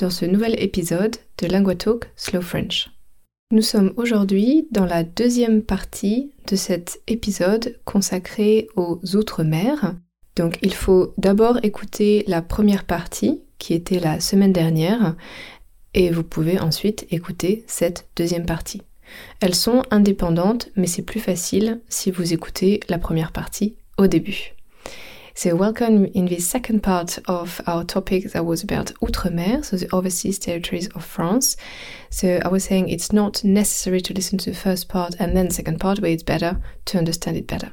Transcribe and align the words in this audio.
dans 0.00 0.10
ce 0.10 0.24
nouvel 0.24 0.60
épisode 0.62 1.16
de 1.38 1.46
LinguaTalk 1.46 2.10
Slow 2.16 2.40
French. 2.40 2.90
Nous 3.52 3.62
sommes 3.62 3.92
aujourd'hui 3.96 4.66
dans 4.70 4.86
la 4.86 5.04
deuxième 5.04 5.62
partie 5.62 6.32
de 6.48 6.56
cet 6.56 7.02
épisode 7.06 7.78
consacré 7.84 8.68
aux 8.76 9.00
Outre-mer. 9.14 9.94
Donc 10.36 10.58
il 10.62 10.72
faut 10.72 11.12
d'abord 11.18 11.58
écouter 11.62 12.24
la 12.28 12.40
première 12.40 12.84
partie 12.84 13.42
qui 13.58 13.74
était 13.74 14.00
la 14.00 14.20
semaine 14.20 14.52
dernière 14.52 15.16
et 15.92 16.10
vous 16.10 16.24
pouvez 16.24 16.58
ensuite 16.58 17.06
écouter 17.10 17.64
cette 17.66 18.08
deuxième 18.16 18.46
partie. 18.46 18.82
Elles 19.40 19.56
sont 19.56 19.82
indépendantes 19.90 20.70
mais 20.76 20.86
c'est 20.86 21.02
plus 21.02 21.20
facile 21.20 21.80
si 21.88 22.10
vous 22.10 22.32
écoutez 22.32 22.80
la 22.88 22.98
première 22.98 23.32
partie 23.32 23.76
au 23.98 24.06
début. 24.06 24.54
So, 25.34 25.54
welcome 25.54 26.06
in 26.06 26.26
the 26.26 26.40
second 26.40 26.82
part 26.82 27.18
of 27.28 27.60
our 27.68 27.84
topic 27.84 28.32
that 28.32 28.44
was 28.44 28.64
about 28.64 28.92
Outre-mer, 29.00 29.62
so 29.62 29.76
the 29.76 29.88
overseas 29.94 30.40
territories 30.40 30.88
of 30.88 31.04
France. 31.04 31.56
So, 32.10 32.40
I 32.44 32.48
was 32.48 32.64
saying 32.64 32.88
it's 32.88 33.12
not 33.12 33.44
necessary 33.44 34.00
to 34.00 34.12
listen 34.12 34.38
to 34.38 34.50
the 34.50 34.56
first 34.56 34.88
part 34.88 35.14
and 35.20 35.36
then 35.36 35.46
the 35.46 35.54
second 35.54 35.78
part, 35.78 36.00
but 36.00 36.10
it's 36.10 36.24
better 36.24 36.60
to 36.86 36.98
understand 36.98 37.36
it 37.36 37.46
better. 37.46 37.70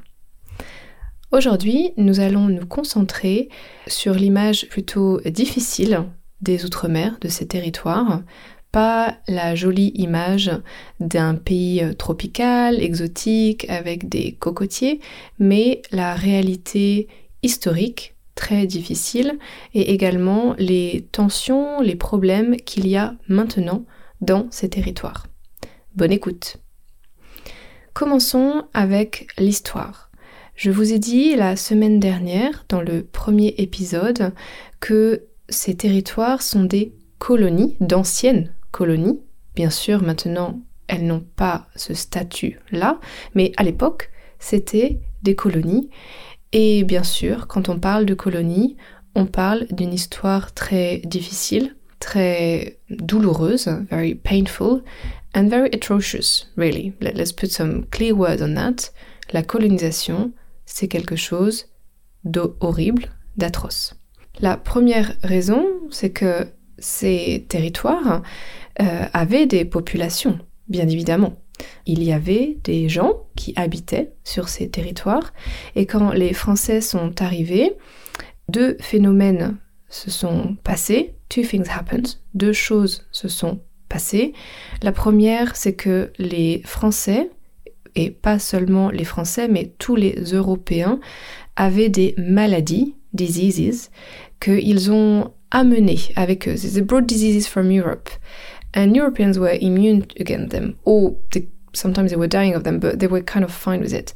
Aujourd'hui, 1.32 1.92
nous 1.96 2.20
allons 2.20 2.48
nous 2.48 2.64
concentrer 2.64 3.48
sur 3.88 4.14
l'image 4.14 4.68
plutôt 4.68 5.20
difficile 5.26 6.04
des 6.40 6.64
Outre-mer, 6.64 7.18
de 7.20 7.28
ces 7.28 7.48
territoires, 7.48 8.22
pas 8.70 9.18
la 9.26 9.56
jolie 9.56 9.92
image 9.96 10.52
d'un 11.00 11.34
pays 11.34 11.82
tropical, 11.98 12.80
exotique, 12.80 13.68
avec 13.68 14.08
des 14.08 14.32
cocotiers, 14.32 15.00
mais 15.40 15.82
la 15.90 16.14
réalité 16.14 17.08
historique 17.42 18.14
très 18.34 18.66
difficile 18.66 19.38
et 19.74 19.92
également 19.92 20.54
les 20.58 21.06
tensions, 21.12 21.80
les 21.80 21.96
problèmes 21.96 22.56
qu'il 22.56 22.86
y 22.86 22.96
a 22.96 23.14
maintenant 23.28 23.84
dans 24.20 24.46
ces 24.50 24.68
territoires. 24.68 25.26
Bonne 25.96 26.12
écoute. 26.12 26.58
Commençons 27.94 28.64
avec 28.74 29.26
l'histoire. 29.38 30.08
Je 30.54 30.70
vous 30.70 30.92
ai 30.92 30.98
dit 30.98 31.34
la 31.34 31.56
semaine 31.56 31.98
dernière, 31.98 32.64
dans 32.68 32.80
le 32.80 33.02
premier 33.02 33.54
épisode, 33.58 34.32
que 34.80 35.24
ces 35.48 35.76
territoires 35.76 36.42
sont 36.42 36.64
des 36.64 36.94
colonies, 37.18 37.76
d'anciennes 37.80 38.52
colonies. 38.70 39.20
Bien 39.56 39.70
sûr, 39.70 40.02
maintenant, 40.02 40.60
elles 40.86 41.06
n'ont 41.06 41.24
pas 41.36 41.66
ce 41.76 41.94
statut-là, 41.94 43.00
mais 43.34 43.52
à 43.56 43.62
l'époque, 43.62 44.10
c'était 44.38 45.00
des 45.22 45.34
colonies. 45.34 45.90
Et 46.52 46.84
bien 46.84 47.02
sûr, 47.02 47.46
quand 47.46 47.68
on 47.68 47.78
parle 47.78 48.06
de 48.06 48.14
colonies, 48.14 48.76
on 49.14 49.26
parle 49.26 49.66
d'une 49.70 49.92
histoire 49.92 50.52
très 50.54 50.98
difficile, 50.98 51.76
très 52.00 52.78
douloureuse, 52.90 53.68
very 53.90 54.14
painful, 54.14 54.82
and 55.34 55.48
very 55.48 55.68
atrocious, 55.74 56.46
really. 56.56 56.94
Let's 57.00 57.32
put 57.32 57.50
some 57.50 57.84
clear 57.90 58.12
words 58.12 58.42
on 58.42 58.54
that. 58.54 58.92
La 59.32 59.42
colonisation, 59.42 60.32
c'est 60.64 60.88
quelque 60.88 61.16
chose 61.16 61.66
d'horrible, 62.24 63.10
d'atroce. 63.36 63.94
La 64.40 64.56
première 64.56 65.16
raison, 65.22 65.66
c'est 65.90 66.10
que 66.10 66.46
ces 66.78 67.44
territoires 67.48 68.22
euh, 68.80 69.04
avaient 69.12 69.46
des 69.46 69.64
populations, 69.64 70.38
bien 70.68 70.88
évidemment 70.88 71.34
il 71.86 72.02
y 72.02 72.12
avait 72.12 72.58
des 72.64 72.88
gens 72.88 73.24
qui 73.36 73.52
habitaient 73.56 74.12
sur 74.24 74.48
ces 74.48 74.68
territoires 74.68 75.32
et 75.74 75.86
quand 75.86 76.12
les 76.12 76.32
Français 76.32 76.80
sont 76.80 77.20
arrivés, 77.20 77.76
deux 78.48 78.76
phénomènes 78.80 79.56
se 79.88 80.10
sont 80.10 80.56
passés, 80.64 81.14
two 81.28 81.42
things 81.42 81.68
happened, 81.70 82.08
deux 82.34 82.52
choses 82.52 83.06
se 83.10 83.28
sont 83.28 83.60
passées. 83.88 84.32
La 84.82 84.92
première, 84.92 85.56
c'est 85.56 85.74
que 85.74 86.12
les 86.18 86.62
Français, 86.64 87.30
et 87.94 88.10
pas 88.10 88.38
seulement 88.38 88.90
les 88.90 89.04
Français, 89.04 89.48
mais 89.48 89.72
tous 89.78 89.96
les 89.96 90.14
Européens, 90.32 91.00
avaient 91.56 91.88
des 91.88 92.14
maladies, 92.18 92.94
diseases, 93.12 93.90
qu'ils 94.40 94.92
ont 94.92 95.32
amenées 95.50 95.98
avec 96.14 96.46
eux. 96.48 96.54
They 96.54 96.82
brought 96.82 97.06
diseases 97.06 97.46
from 97.46 97.70
Europe. 97.70 98.10
And 98.74 98.94
Europeans 98.94 99.38
were 99.38 99.56
immune 99.60 100.06
against 100.18 100.50
them, 100.50 100.74
or 100.84 101.16
they, 101.32 101.48
sometimes 101.72 102.10
they 102.10 102.16
were 102.16 102.28
dying 102.28 102.54
of 102.54 102.64
them, 102.64 102.78
but 102.78 102.98
they 102.98 103.06
were 103.06 103.22
kind 103.22 103.44
of 103.44 103.52
fine 103.52 103.80
with 103.80 103.92
it. 103.92 104.14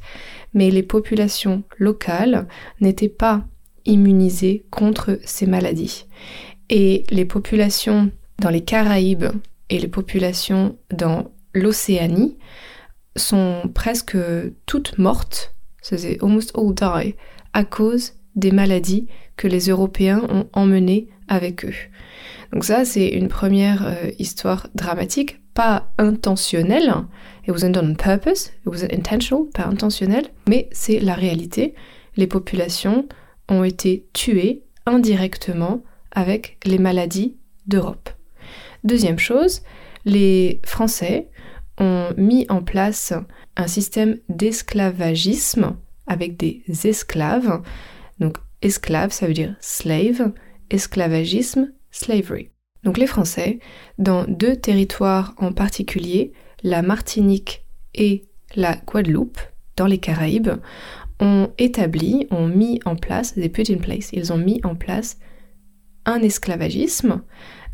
Mais 0.53 0.69
les 0.71 0.83
populations 0.83 1.63
locales 1.79 2.47
n'étaient 2.79 3.09
pas 3.09 3.43
immunisées 3.85 4.63
contre 4.69 5.19
ces 5.25 5.47
maladies. 5.47 6.05
Et 6.69 7.03
les 7.09 7.25
populations 7.25 8.11
dans 8.39 8.49
les 8.49 8.61
Caraïbes 8.61 9.31
et 9.69 9.79
les 9.79 9.87
populations 9.87 10.77
dans 10.91 11.31
l'Océanie 11.53 12.37
sont 13.15 13.69
presque 13.73 14.17
toutes 14.65 14.97
mortes, 14.97 15.53
almost 16.21 16.51
all 16.55 16.73
die, 16.73 17.15
à 17.53 17.63
cause 17.63 18.13
des 18.35 18.51
maladies 18.51 19.07
que 19.37 19.47
les 19.47 19.69
Européens 19.69 20.21
ont 20.29 20.47
emmenées 20.53 21.09
avec 21.27 21.65
eux. 21.65 21.73
Donc 22.53 22.65
ça, 22.65 22.85
c'est 22.85 23.07
une 23.07 23.29
première 23.29 23.87
euh, 23.87 24.11
histoire 24.19 24.67
dramatique, 24.75 25.41
pas 25.55 25.91
intentionnelle. 25.97 26.93
It 27.47 27.49
wasn't 27.49 27.71
done 27.71 27.91
on 27.91 27.95
purpose, 27.95 28.51
it 28.61 28.67
wasn't 28.67 28.93
intentional, 28.93 29.47
pas 29.51 29.65
intentionnel, 29.65 30.27
mais 30.47 30.69
c'est 30.71 30.99
la 30.99 31.15
réalité. 31.15 31.73
Les 32.15 32.27
populations 32.27 33.07
ont 33.49 33.63
été 33.63 34.07
tuées 34.13 34.63
indirectement 34.85 35.83
avec 36.11 36.59
les 36.63 36.77
maladies 36.77 37.37
d'Europe. 37.65 38.11
Deuxième 38.83 39.19
chose, 39.19 39.63
les 40.05 40.61
Français 40.63 41.29
ont 41.79 42.09
mis 42.17 42.45
en 42.49 42.61
place 42.61 43.13
un 43.57 43.67
système 43.67 44.19
d'esclavagisme 44.29 45.75
avec 46.05 46.37
des 46.37 46.63
esclaves. 46.83 47.63
Donc 48.19 48.37
esclave, 48.61 49.11
ça 49.11 49.25
veut 49.25 49.33
dire 49.33 49.55
slave, 49.59 50.33
esclavagisme, 50.69 51.71
slavery. 51.93 52.49
Donc 52.83 52.97
les 52.97 53.07
Français, 53.07 53.59
dans 53.97 54.25
deux 54.25 54.57
territoires 54.57 55.33
en 55.37 55.53
particulier, 55.53 56.33
la 56.63 56.81
Martinique 56.81 57.65
et 57.95 58.25
la 58.55 58.75
Guadeloupe, 58.75 59.39
dans 59.77 59.87
les 59.87 59.99
Caraïbes, 59.99 60.51
ont 61.19 61.51
établi, 61.57 62.27
ont 62.31 62.47
mis 62.47 62.79
en 62.85 62.95
place, 62.95 63.35
they 63.35 63.47
put 63.47 63.71
in 63.71 63.77
place, 63.77 64.09
ils 64.11 64.33
ont 64.33 64.37
mis 64.37 64.59
en 64.63 64.75
place 64.75 65.17
un 66.05 66.21
esclavagisme 66.21 67.21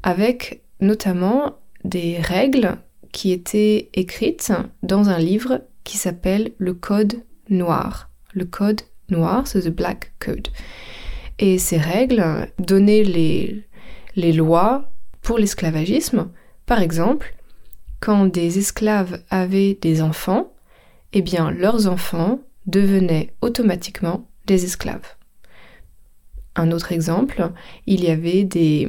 avec 0.03 0.62
notamment 0.79 1.58
des 1.84 2.19
règles 2.19 2.78
qui 3.12 3.31
étaient 3.31 3.90
écrites 3.94 4.52
dans 4.84 5.09
un 5.09 5.18
livre 5.18 5.63
qui 5.84 5.97
s'appelle 5.97 6.52
le 6.58 6.74
Code 6.74 7.24
noir. 7.50 8.12
Le 8.34 8.46
Code 8.46 8.81
noir, 9.09 9.47
c'est 9.47 9.62
the 9.62 9.69
Black 9.69 10.13
Code. 10.19 10.50
Et 11.40 11.58
ces 11.58 11.78
règles 11.78 12.52
donnaient 12.59 13.03
les, 13.03 13.66
les 14.16 14.34
lois 14.34 14.92
pour 15.22 15.38
l'esclavagisme. 15.38 16.30
Par 16.66 16.81
exemple, 16.81 17.36
quand 18.00 18.25
des 18.25 18.58
esclaves 18.58 19.22
avaient 19.29 19.78
des 19.82 20.02
enfants, 20.02 20.53
eh 21.14 21.22
bien 21.22 21.52
leurs 21.52 21.88
enfants 21.88 22.40
devenaient 22.66 23.34
automatiquement 23.41 24.28
des 24.46 24.66
esclaves. 24.66 25.16
Un 26.56 26.72
autre 26.72 26.91
exemple, 26.91 27.52
il 27.88 28.03
y 28.03 28.09
avait 28.09 28.44
des, 28.44 28.88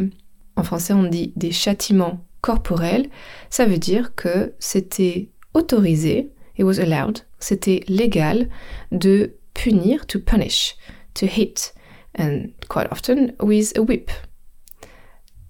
en 0.57 0.63
français 0.63 0.93
on 0.93 1.05
dit 1.05 1.33
des 1.37 1.53
châtiments 1.53 2.25
corporels, 2.41 3.09
ça 3.49 3.67
veut 3.67 3.79
dire 3.79 4.15
que 4.15 4.55
c'était 4.59 5.29
autorisé, 5.55 6.31
it 6.59 6.65
was 6.65 6.81
allowed, 6.81 7.21
c'était 7.39 7.85
légal 7.89 8.49
de 8.93 9.35
punir, 9.55 10.07
to 10.07 10.19
punish, 10.19 10.77
to 11.15 11.27
hit, 11.27 11.75
and 12.19 12.49
quite 12.69 12.91
often 12.91 13.35
with 13.41 13.77
a 13.77 13.83
whip. 13.83 14.11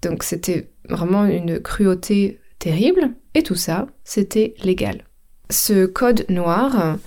Donc 0.01 0.23
c'était 0.23 0.71
vraiment 0.89 1.25
une 1.25 1.59
cruauté 1.59 2.39
terrible, 2.59 3.13
et 3.33 3.43
tout 3.43 3.55
ça, 3.55 3.87
c'était 4.03 4.55
légal. 4.63 5.05
Ce 5.49 5.85
code 5.85 6.25
noir 6.29 6.97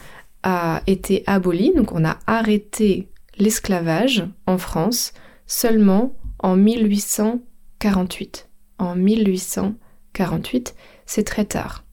a 0.42 0.82
été 0.86 1.22
aboli, 1.26 1.72
donc 1.74 1.92
on 1.92 2.04
a 2.04 2.18
arrêté 2.26 3.08
l'esclavage 3.38 4.24
en 4.46 4.58
France 4.58 5.12
seulement 5.46 6.14
en 6.38 6.56
1848. 6.56 8.48
En 8.78 8.94
1848. 8.96 9.80
48, 10.14 10.74
c'est 11.04 11.24
très 11.24 11.44
tard. 11.44 11.84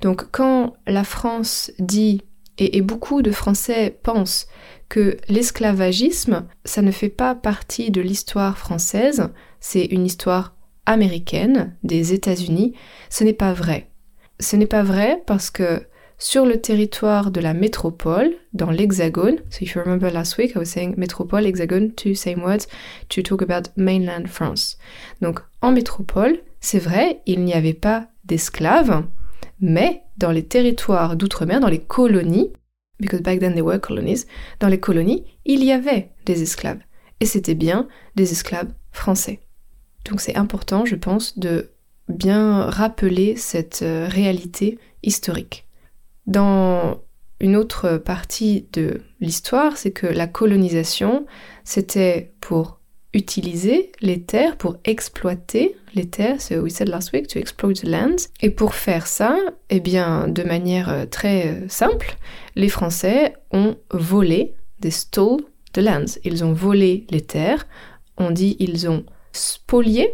Donc 0.00 0.26
quand 0.32 0.74
la 0.88 1.04
France 1.04 1.70
dit, 1.78 2.22
et, 2.58 2.82
beaucoup 2.82 3.22
de 3.22 3.30
Français 3.30 3.96
pensent 4.02 4.48
que 4.94 5.16
l'esclavagisme, 5.28 6.46
ça 6.64 6.80
ne 6.80 6.92
fait 6.92 7.08
pas 7.08 7.34
partie 7.34 7.90
de 7.90 8.00
l'histoire 8.00 8.56
française, 8.56 9.28
c'est 9.58 9.86
une 9.86 10.06
histoire 10.06 10.54
américaine 10.86 11.74
des 11.82 12.12
États-Unis, 12.12 12.74
ce 13.10 13.24
n'est 13.24 13.32
pas 13.32 13.52
vrai. 13.54 13.90
Ce 14.38 14.54
n'est 14.54 14.68
pas 14.68 14.84
vrai 14.84 15.20
parce 15.26 15.50
que 15.50 15.82
sur 16.16 16.46
le 16.46 16.60
territoire 16.60 17.32
de 17.32 17.40
la 17.40 17.54
métropole, 17.54 18.36
dans 18.52 18.70
l'Hexagone, 18.70 19.38
so 19.50 19.62
if 19.62 19.74
you 19.74 19.82
remember 19.82 20.12
last 20.12 20.38
week 20.38 20.52
I 20.54 20.58
was 20.58 20.66
saying 20.66 20.94
métropole, 20.96 21.44
hexagone, 21.44 21.92
two 21.96 22.14
same 22.14 22.44
words 22.44 22.68
to 23.08 23.20
talk 23.20 23.42
about 23.42 23.72
mainland 23.76 24.28
France. 24.28 24.78
Donc 25.20 25.40
en 25.60 25.72
métropole, 25.72 26.38
c'est 26.60 26.78
vrai, 26.78 27.20
il 27.26 27.42
n'y 27.42 27.54
avait 27.54 27.74
pas 27.74 28.06
d'esclaves, 28.26 29.02
mais 29.58 30.02
dans 30.18 30.30
les 30.30 30.44
territoires 30.44 31.16
d'outre-mer, 31.16 31.58
dans 31.58 31.68
les 31.68 31.82
colonies, 31.82 32.52
because 33.04 33.22
back 33.22 33.38
then 33.40 33.60
were 33.60 33.78
colonies, 33.78 34.26
dans 34.60 34.68
les 34.68 34.80
colonies, 34.80 35.24
il 35.44 35.62
y 35.62 35.72
avait 35.72 36.10
des 36.24 36.42
esclaves. 36.42 36.80
Et 37.20 37.26
c'était 37.26 37.54
bien 37.54 37.86
des 38.16 38.32
esclaves 38.32 38.72
français. 38.92 39.40
Donc 40.06 40.20
c'est 40.20 40.36
important, 40.36 40.84
je 40.84 40.96
pense, 40.96 41.38
de 41.38 41.70
bien 42.08 42.62
rappeler 42.70 43.36
cette 43.36 43.82
euh, 43.82 44.08
réalité 44.08 44.78
historique. 45.02 45.66
Dans 46.26 47.02
une 47.40 47.56
autre 47.56 47.98
partie 47.98 48.68
de 48.72 49.02
l'histoire, 49.20 49.76
c'est 49.76 49.90
que 49.90 50.06
la 50.06 50.26
colonisation, 50.26 51.26
c'était 51.64 52.32
pour 52.40 52.80
utiliser 53.14 53.92
les 54.00 54.20
terres, 54.22 54.56
pour 54.56 54.76
exploiter 54.84 55.76
les 55.94 56.10
terres, 56.10 56.42
so 56.42 56.56
we 56.56 56.72
said 56.72 56.88
last 56.88 57.12
week, 57.12 57.28
to 57.28 57.38
exploit 57.38 57.74
the 57.74 57.84
lands. 57.84 58.28
Et 58.42 58.50
pour 58.50 58.74
faire 58.74 59.06
ça, 59.06 59.38
eh 59.70 59.80
bien, 59.80 60.28
de 60.28 60.42
manière 60.42 60.90
euh, 60.90 61.06
très 61.06 61.48
euh, 61.48 61.68
simple, 61.68 62.16
les 62.56 62.68
Français 62.68 63.34
ont 63.52 63.76
volé, 63.90 64.54
des 64.80 64.90
stole 64.90 65.40
the 65.72 65.78
lands. 65.78 66.18
Ils 66.24 66.44
ont 66.44 66.52
volé 66.52 67.06
les 67.10 67.22
terres, 67.22 67.66
on 68.18 68.30
dit 68.30 68.56
ils 68.58 68.88
ont 68.88 69.04
spolié, 69.32 70.10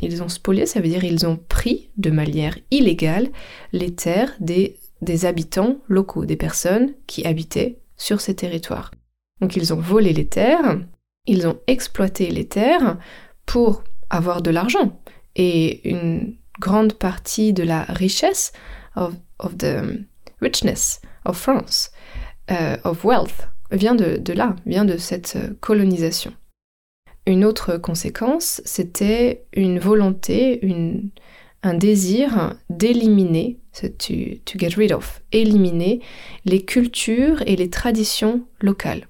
ils 0.00 0.22
ont 0.22 0.28
spolié, 0.28 0.66
ça 0.66 0.80
veut 0.80 0.88
dire 0.88 1.04
ils 1.04 1.26
ont 1.26 1.36
pris 1.36 1.90
de 1.96 2.10
manière 2.10 2.58
illégale 2.70 3.28
les 3.72 3.94
terres 3.94 4.34
des, 4.40 4.76
des 5.02 5.24
habitants 5.24 5.78
locaux, 5.88 6.26
des 6.26 6.36
personnes 6.36 6.92
qui 7.06 7.24
habitaient 7.26 7.78
sur 7.96 8.20
ces 8.20 8.34
territoires. 8.34 8.90
Donc 9.40 9.56
ils 9.56 9.72
ont 9.72 9.80
volé 9.80 10.12
les 10.12 10.26
terres, 10.26 10.78
ils 11.26 11.46
ont 11.46 11.58
exploité 11.66 12.30
les 12.30 12.46
terres 12.46 12.98
pour 13.46 13.84
avoir 14.10 14.42
de 14.42 14.50
l'argent. 14.50 15.00
Et 15.36 15.88
une 15.88 16.36
grande 16.60 16.94
partie 16.94 17.52
de 17.52 17.62
la 17.62 17.82
richesse 17.84 18.52
of, 18.96 19.14
the 19.58 20.04
richness 20.40 21.00
of 21.24 21.36
France, 21.36 21.90
uh, 22.50 22.76
of 22.84 23.04
wealth, 23.04 23.48
vient 23.70 23.94
de, 23.94 24.32
là, 24.32 24.54
vient 24.66 24.84
de 24.84 24.96
cette 24.96 25.38
colonisation. 25.60 26.32
Une 27.26 27.44
autre 27.44 27.78
conséquence, 27.78 28.60
c'était 28.64 29.46
une 29.54 29.78
volonté, 29.78 30.60
un 31.62 31.74
désir 31.74 32.54
d'éliminer, 32.68 33.58
to, 33.72 33.88
to 34.44 34.58
get 34.58 34.76
rid 34.76 34.92
of, 34.92 35.22
éliminer 35.32 36.00
les 36.44 36.62
cultures 36.62 37.42
et 37.46 37.56
les 37.56 37.70
traditions 37.70 38.46
locales. 38.60 39.08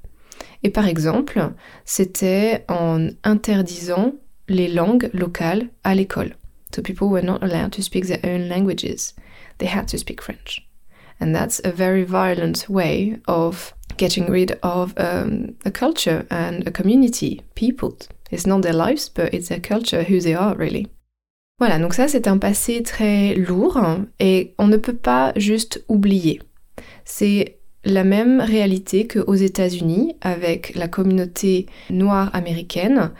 Et 0.65 0.71
par 0.71 0.89
exemple, 0.89 1.53
c'était 1.85 2.65
en 2.69 3.09
interdisant 3.23 4.15
les 4.49 4.69
langues 4.69 5.11
locales 5.13 5.69
à 5.85 5.95
l'école. 5.95 6.35
So 6.75 6.83
people 6.83 7.09
were 7.09 7.23
not 7.23 7.43
allowed 7.43 7.71
to 7.73 7.83
speak 7.83 8.07
their 8.07 8.21
own 8.25 8.49
languages. 8.49 9.15
They 9.59 9.69
had 9.69 9.87
to 9.89 9.99
speak 9.99 10.21
French. 10.21 10.67
And 11.21 11.33
that's 11.33 11.61
a 11.65 11.71
very 11.71 12.03
violent 12.03 12.69
way 12.69 13.21
of 13.29 13.75
getting 13.97 14.29
rid 14.29 14.59
of 14.63 14.95
um, 14.97 15.55
a 15.65 15.71
culture 15.71 16.27
and 16.31 16.67
a 16.67 16.73
community, 16.73 17.43
people. 17.55 17.97
It's 18.31 18.47
not 18.47 18.63
their 18.63 18.73
lives, 18.73 19.09
but 19.09 19.33
it's 19.33 19.49
their 19.49 19.61
culture, 19.61 20.03
who 20.03 20.21
they 20.21 20.35
are 20.35 20.57
really. 20.57 20.89
Voilà, 21.61 21.79
donc 21.79 21.95
ça 21.95 22.09
c'est 22.09 22.27
un 22.27 22.39
passé 22.39 22.83
très 22.83 23.37
lourd 23.37 23.81
et 24.19 24.55
on 24.59 24.67
ne 24.67 24.77
peut 24.77 24.97
pas 24.97 25.33
juste 25.37 25.85
oublier. 25.89 26.41
C'est 27.05 27.59
la 27.85 28.05
même 28.05 28.41
réalité 28.41 29.07
qu'aux 29.07 29.35
États-Unis 29.35 30.17
avec 30.21 30.75
la 30.75 30.89
communauté 30.89 31.67
noire 31.91 32.31
américaine. 32.35 33.13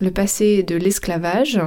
Le 0.00 0.12
passé 0.12 0.62
de 0.62 0.76
l'esclavage 0.76 1.60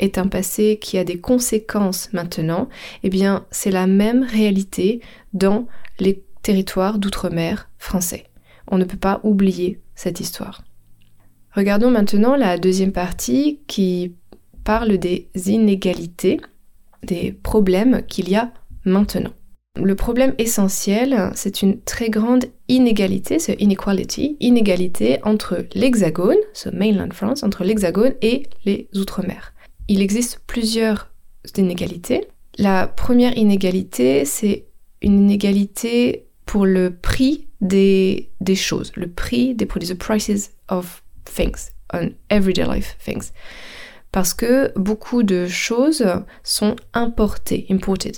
est 0.00 0.18
un 0.18 0.26
passé 0.26 0.78
qui 0.80 0.98
a 0.98 1.04
des 1.04 1.20
conséquences 1.20 2.12
maintenant. 2.12 2.68
Eh 3.04 3.10
bien, 3.10 3.46
c'est 3.52 3.70
la 3.70 3.86
même 3.86 4.24
réalité 4.24 5.00
dans 5.32 5.68
les 6.00 6.24
territoire 6.46 7.00
d'outre-mer 7.00 7.68
français. 7.76 8.26
On 8.68 8.78
ne 8.78 8.84
peut 8.84 8.96
pas 8.96 9.18
oublier 9.24 9.80
cette 9.96 10.20
histoire. 10.20 10.62
Regardons 11.50 11.90
maintenant 11.90 12.36
la 12.36 12.56
deuxième 12.56 12.92
partie 12.92 13.58
qui 13.66 14.14
parle 14.62 14.96
des 14.98 15.28
inégalités, 15.46 16.38
des 17.02 17.32
problèmes 17.32 18.02
qu'il 18.06 18.28
y 18.28 18.36
a 18.36 18.52
maintenant. 18.84 19.32
Le 19.76 19.94
problème 19.94 20.34
essentiel, 20.38 21.30
c'est 21.34 21.60
une 21.60 21.80
très 21.80 22.08
grande 22.08 22.46
inégalité, 22.68 23.38
ce 23.38 23.52
inequality, 23.58 24.36
inégalité 24.40 25.18
entre 25.22 25.66
l'hexagone, 25.74 26.38
ce 26.54 26.70
mainland 26.70 27.12
France, 27.12 27.42
entre 27.42 27.62
l'hexagone 27.62 28.14
et 28.22 28.44
les 28.64 28.88
outre-mer. 28.94 29.52
Il 29.88 30.00
existe 30.00 30.40
plusieurs 30.46 31.10
inégalités. 31.56 32.26
La 32.58 32.86
première 32.86 33.36
inégalité, 33.36 34.24
c'est 34.24 34.64
une 35.02 35.20
inégalité 35.20 36.26
pour 36.46 36.64
le 36.64 36.90
prix 36.90 37.46
des, 37.60 38.30
choses, 38.54 38.92
le 38.96 39.08
prix 39.08 39.54
des 39.54 39.66
produits, 39.66 39.88
the 39.88 39.98
prices 39.98 40.52
of 40.68 41.02
things, 41.24 41.70
on 41.92 42.10
everyday 42.30 42.64
life 42.64 42.96
things. 43.04 43.30
Parce 44.10 44.32
que 44.32 44.72
beaucoup 44.76 45.22
de 45.22 45.46
choses 45.46 46.06
sont 46.42 46.76
importées, 46.94 47.66
imported. 47.70 48.16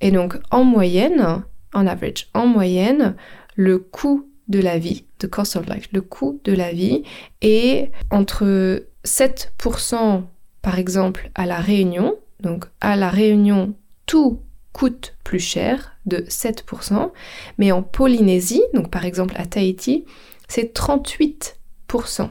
Et 0.00 0.10
donc, 0.10 0.36
en 0.50 0.64
moyenne, 0.64 1.44
en 1.72 1.86
average, 1.86 2.28
en 2.34 2.46
moyenne, 2.46 3.16
le 3.56 3.78
coût 3.78 4.28
de 4.48 4.60
la 4.60 4.78
vie, 4.78 5.04
the 5.18 5.28
cost 5.28 5.56
of 5.56 5.66
life, 5.66 5.88
le 5.92 6.00
coût 6.00 6.40
de 6.44 6.52
la 6.52 6.72
vie 6.72 7.02
est 7.42 7.90
entre 8.10 8.86
7% 9.04 10.22
par 10.62 10.78
exemple 10.78 11.30
à 11.34 11.46
la 11.46 11.58
Réunion, 11.58 12.16
donc 12.40 12.64
à 12.80 12.96
la 12.96 13.10
Réunion, 13.10 13.74
tout 14.06 14.40
coûte 14.72 15.16
plus 15.24 15.40
cher 15.40 15.96
de 16.06 16.18
7%, 16.18 17.10
mais 17.58 17.72
en 17.72 17.82
Polynésie, 17.82 18.62
donc 18.74 18.90
par 18.90 19.04
exemple 19.04 19.34
à 19.36 19.46
Tahiti, 19.46 20.04
c'est 20.46 20.76
38% 20.76 22.30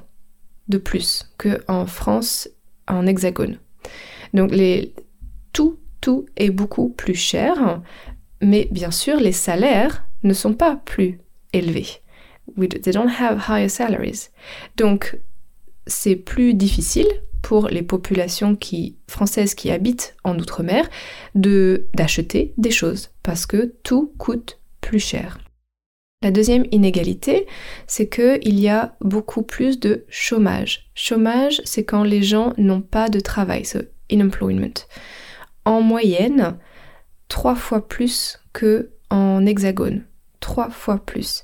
de 0.67 0.77
plus 0.77 1.29
qu'en 1.37 1.85
France 1.85 2.49
en 2.87 3.05
hexagone. 3.05 3.59
Donc 4.33 4.51
les, 4.51 4.93
tout, 5.53 5.77
tout 6.01 6.25
est 6.35 6.49
beaucoup 6.49 6.89
plus 6.89 7.15
cher, 7.15 7.81
mais 8.41 8.67
bien 8.71 8.91
sûr 8.91 9.19
les 9.19 9.31
salaires 9.31 10.05
ne 10.23 10.33
sont 10.33 10.53
pas 10.53 10.75
plus 10.75 11.19
élevés. 11.53 12.01
They 12.57 12.93
don't 12.93 13.11
have 13.19 13.45
higher 13.49 13.69
salaries. 13.69 14.29
Donc 14.77 15.19
c'est 15.85 16.15
plus 16.15 16.53
difficile 16.53 17.07
pour 17.41 17.67
les 17.67 17.83
populations 17.83 18.57
françaises 19.07 19.55
qui 19.55 19.71
habitent 19.71 20.15
en 20.23 20.37
Outre-mer 20.37 20.89
de, 21.35 21.87
d'acheter 21.93 22.53
des 22.57 22.71
choses 22.71 23.09
parce 23.23 23.45
que 23.45 23.73
tout 23.83 24.13
coûte 24.17 24.59
plus 24.81 24.99
cher. 24.99 25.39
La 26.23 26.31
deuxième 26.31 26.65
inégalité, 26.71 27.45
c'est 27.85 28.09
qu'il 28.09 28.59
y 28.59 28.67
a 28.67 28.95
beaucoup 29.01 29.43
plus 29.43 29.79
de 29.79 30.05
chômage. 30.09 30.89
Chômage, 30.95 31.61
c'est 31.63 31.83
quand 31.83 32.03
les 32.03 32.23
gens 32.23 32.53
n'ont 32.57 32.81
pas 32.81 33.07
de 33.07 33.19
travail, 33.19 33.65
so 33.65 33.79
unemployment. 34.11 34.87
En 35.67 35.81
moyenne, 35.81 36.57
trois 37.27 37.55
fois 37.55 37.87
plus 37.87 38.39
que 38.53 38.91
en 39.09 39.45
hexagone. 39.45 40.05
Trois 40.39 40.69
fois 40.69 40.97
plus. 40.97 41.43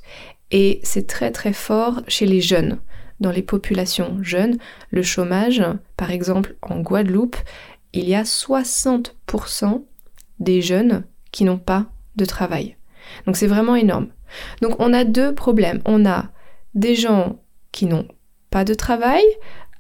Et 0.51 0.80
c'est 0.84 1.08
très 1.08 1.32
très 1.32 1.53
fort 1.53 2.01
chez 2.08 2.25
les 2.25 2.42
jeunes 2.42 2.80
dans 3.24 3.32
les 3.32 3.42
populations 3.42 4.18
jeunes, 4.22 4.58
le 4.92 5.01
chômage, 5.01 5.63
par 5.98 6.12
exemple 6.12 6.56
en 6.62 6.82
Guadeloupe, 6.82 7.38
il 7.94 8.08
y 8.08 8.15
a 8.15 8.24
60% 8.24 9.84
des 10.39 10.62
jeunes 10.62 11.06
qui 11.32 11.44
n'ont 11.44 11.58
pas 11.58 11.88
de 12.15 12.25
travail. 12.25 12.75
Donc 13.25 13.38
c'est 13.38 13.48
vraiment 13.48 13.75
énorme. 13.75 14.10
Donc 14.62 14.75
on 14.80 14.94
a 14.94 15.03
deux 15.03 15.34
problèmes. 15.34 15.82
On 15.86 16.06
a 16.06 16.32
des 16.75 16.96
gens 16.96 17.39
qui 17.72 17.86
n'ont 17.86 18.08
pas 18.50 18.65
de 18.65 18.74
travail, 18.74 19.24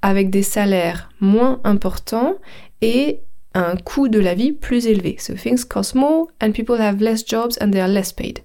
avec 0.01 0.29
des 0.29 0.43
salaires 0.43 1.09
moins 1.19 1.61
importants 1.63 2.35
et 2.81 3.21
un 3.53 3.75
coût 3.75 4.07
de 4.07 4.19
la 4.19 4.33
vie 4.33 4.51
plus 4.51 4.87
élevé. 4.87 5.17
So 5.19 5.33
things 5.35 5.63
cost 5.65 5.95
more 5.95 6.27
and 6.41 6.51
people 6.51 6.79
have 6.79 7.01
less 7.01 7.25
jobs 7.25 7.57
and 7.61 7.71
they 7.71 7.81
are 7.81 7.89
less 7.89 8.11
paid. 8.11 8.43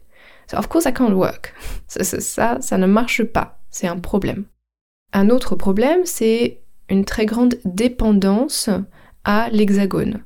So 0.50 0.57
of 0.57 0.69
course 0.69 0.87
I 0.87 0.93
can't 0.93 1.15
work. 1.15 1.55
Ça, 1.88 2.59
ça, 2.61 2.79
ne 2.79 2.87
marche 2.87 3.25
pas. 3.25 3.61
C'est 3.71 3.87
un 3.87 3.99
problème. 3.99 4.45
Un 5.12 5.31
autre 5.31 5.57
problème, 5.57 6.00
c'est 6.05 6.61
une 6.91 7.05
très 7.05 7.27
grande 7.27 7.57
dépendance 7.65 8.69
à 9.25 9.49
l'hexagone. 9.50 10.23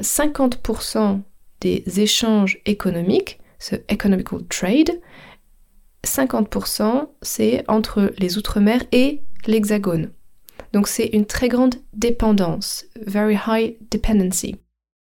50% 0.00 1.20
des 1.60 1.84
échanges 2.00 2.58
économiques, 2.64 3.40
ce 3.58 3.76
economical 3.88 4.40
trade, 4.48 5.00
50% 6.04 7.08
c'est 7.22 7.64
entre 7.68 8.12
les 8.18 8.38
Outre-mer 8.38 8.82
et 8.92 9.22
l'Hexagone. 9.46 10.10
Donc 10.72 10.88
c'est 10.88 11.06
une 11.06 11.26
très 11.26 11.48
grande 11.48 11.76
dépendance, 11.92 12.86
very 13.06 13.36
high 13.46 13.76
dependency. 13.90 14.56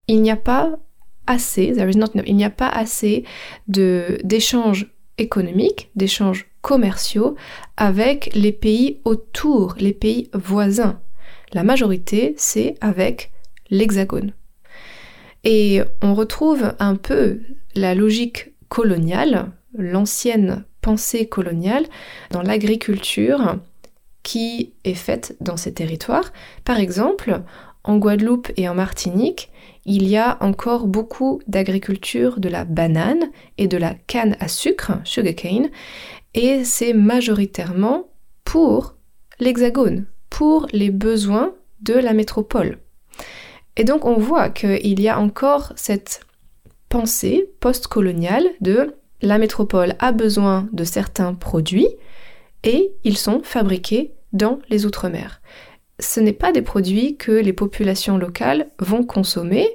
Il 0.06 0.22
n'y 0.22 0.30
a 0.30 0.36
pas 0.36 0.78
assez, 1.26 1.72
there 1.72 1.90
is 1.90 1.96
not 1.98 2.08
il 2.26 2.36
n'y 2.36 2.44
a 2.44 2.50
pas 2.50 2.68
assez 2.68 3.24
d'échanges 3.66 4.86
économiques, 5.18 5.90
d'échanges 5.94 6.46
commerciaux 6.62 7.36
avec 7.76 8.30
les 8.34 8.52
pays 8.52 9.00
autour, 9.04 9.74
les 9.78 9.92
pays 9.92 10.30
voisins. 10.32 11.00
La 11.52 11.64
majorité, 11.64 12.34
c'est 12.36 12.74
avec 12.80 13.30
l'Hexagone. 13.70 14.32
Et 15.44 15.80
on 16.02 16.14
retrouve 16.14 16.74
un 16.78 16.96
peu 16.96 17.40
la 17.74 17.94
logique 17.94 18.52
coloniale, 18.68 19.52
l'ancienne 19.76 20.64
pensée 20.80 21.26
coloniale, 21.26 21.86
dans 22.30 22.42
l'agriculture 22.42 23.58
qui 24.28 24.74
est 24.84 24.92
faite 24.92 25.38
dans 25.40 25.56
ces 25.56 25.72
territoires. 25.72 26.34
Par 26.62 26.78
exemple, 26.78 27.40
en 27.82 27.96
Guadeloupe 27.96 28.50
et 28.58 28.68
en 28.68 28.74
Martinique, 28.74 29.50
il 29.86 30.06
y 30.06 30.18
a 30.18 30.36
encore 30.42 30.86
beaucoup 30.86 31.40
d'agriculture 31.46 32.38
de 32.38 32.50
la 32.50 32.66
banane 32.66 33.30
et 33.56 33.68
de 33.68 33.78
la 33.78 33.94
canne 33.94 34.36
à 34.38 34.48
sucre, 34.48 35.00
sugarcane, 35.04 35.70
et 36.34 36.62
c'est 36.64 36.92
majoritairement 36.92 38.10
pour 38.44 38.96
l'Hexagone, 39.40 40.04
pour 40.28 40.66
les 40.74 40.90
besoins 40.90 41.54
de 41.80 41.94
la 41.94 42.12
métropole. 42.12 42.80
Et 43.78 43.84
donc 43.84 44.04
on 44.04 44.18
voit 44.18 44.50
qu'il 44.50 45.00
y 45.00 45.08
a 45.08 45.18
encore 45.18 45.72
cette 45.74 46.20
pensée 46.90 47.50
postcoloniale 47.60 48.46
de 48.60 48.94
la 49.22 49.38
métropole 49.38 49.94
a 50.00 50.12
besoin 50.12 50.68
de 50.74 50.84
certains 50.84 51.32
produits 51.32 51.88
et 52.62 52.92
ils 53.04 53.16
sont 53.16 53.40
fabriqués 53.42 54.12
dans 54.32 54.58
les 54.68 54.86
Outre-mer. 54.86 55.40
Ce 56.00 56.20
n'est 56.20 56.32
pas 56.32 56.52
des 56.52 56.62
produits 56.62 57.16
que 57.16 57.32
les 57.32 57.52
populations 57.52 58.18
locales 58.18 58.70
vont 58.78 59.04
consommer 59.04 59.68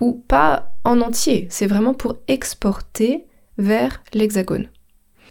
ou 0.00 0.12
pas 0.12 0.72
en 0.84 1.00
entier, 1.00 1.46
c'est 1.50 1.66
vraiment 1.66 1.94
pour 1.94 2.16
exporter 2.28 3.26
vers 3.58 4.02
l'Hexagone. 4.14 4.68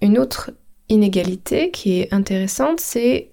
Une 0.01 0.17
autre 0.17 0.51
inégalité 0.89 1.71
qui 1.71 1.99
est 1.99 2.13
intéressante, 2.13 2.79
c'est 2.79 3.31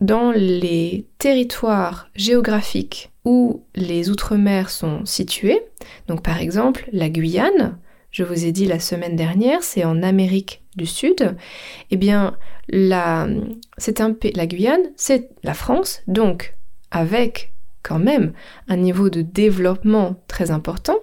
dans 0.00 0.30
les 0.30 1.06
territoires 1.18 2.08
géographiques 2.14 3.10
où 3.24 3.64
les 3.74 4.10
Outre-mer 4.10 4.70
sont 4.70 5.04
situés, 5.04 5.60
donc 6.06 6.22
par 6.22 6.40
exemple 6.40 6.88
la 6.92 7.08
Guyane, 7.08 7.78
je 8.10 8.22
vous 8.22 8.44
ai 8.44 8.52
dit 8.52 8.66
la 8.66 8.78
semaine 8.78 9.16
dernière, 9.16 9.62
c'est 9.62 9.84
en 9.84 10.02
Amérique 10.02 10.62
du 10.76 10.86
Sud, 10.86 11.36
eh 11.90 11.96
bien 11.96 12.36
la, 12.68 13.26
c'est 13.78 14.00
un, 14.00 14.16
la 14.34 14.46
Guyane, 14.46 14.92
c'est 14.96 15.30
la 15.42 15.54
France, 15.54 16.02
donc 16.06 16.56
avec 16.90 17.52
quand 17.82 17.98
même 17.98 18.32
un 18.68 18.76
niveau 18.76 19.10
de 19.10 19.22
développement 19.22 20.16
très 20.28 20.50
important, 20.50 20.98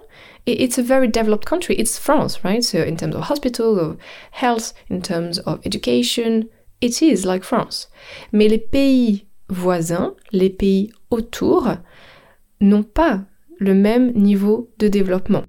et 0.46 0.62
it's 0.62 0.78
a 0.78 0.82
very 0.82 1.08
developed 1.08 1.46
country. 1.46 1.74
It's 1.78 1.98
France, 1.98 2.40
right? 2.44 2.62
So 2.62 2.78
in 2.78 2.96
terms 2.96 3.14
of 3.14 3.30
hospital, 3.30 3.78
of 3.78 3.96
health, 4.30 4.74
in 4.90 5.00
terms 5.00 5.38
of 5.46 5.58
education, 5.64 6.44
it 6.80 7.00
is 7.00 7.24
like 7.24 7.44
France. 7.44 7.88
Mais 8.32 8.48
les 8.48 8.58
pays 8.58 9.26
voisins, 9.48 10.14
les 10.32 10.50
pays 10.50 10.92
autour, 11.10 11.76
n'ont 12.60 12.82
pas 12.82 13.22
le 13.58 13.74
même 13.74 14.12
niveau 14.12 14.70
de 14.78 14.88
développement. 14.88 15.44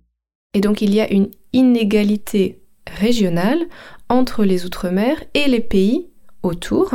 Et 0.54 0.62
donc 0.62 0.82
il 0.82 0.94
y 0.94 1.02
a 1.02 1.12
une 1.12 1.32
inégalité 1.52 2.62
régionale 2.88 3.68
entre 4.10 4.44
les 4.44 4.66
Outre-mer 4.66 5.24
et 5.34 5.48
les 5.48 5.62
pays 5.62 6.08
autour, 6.44 6.94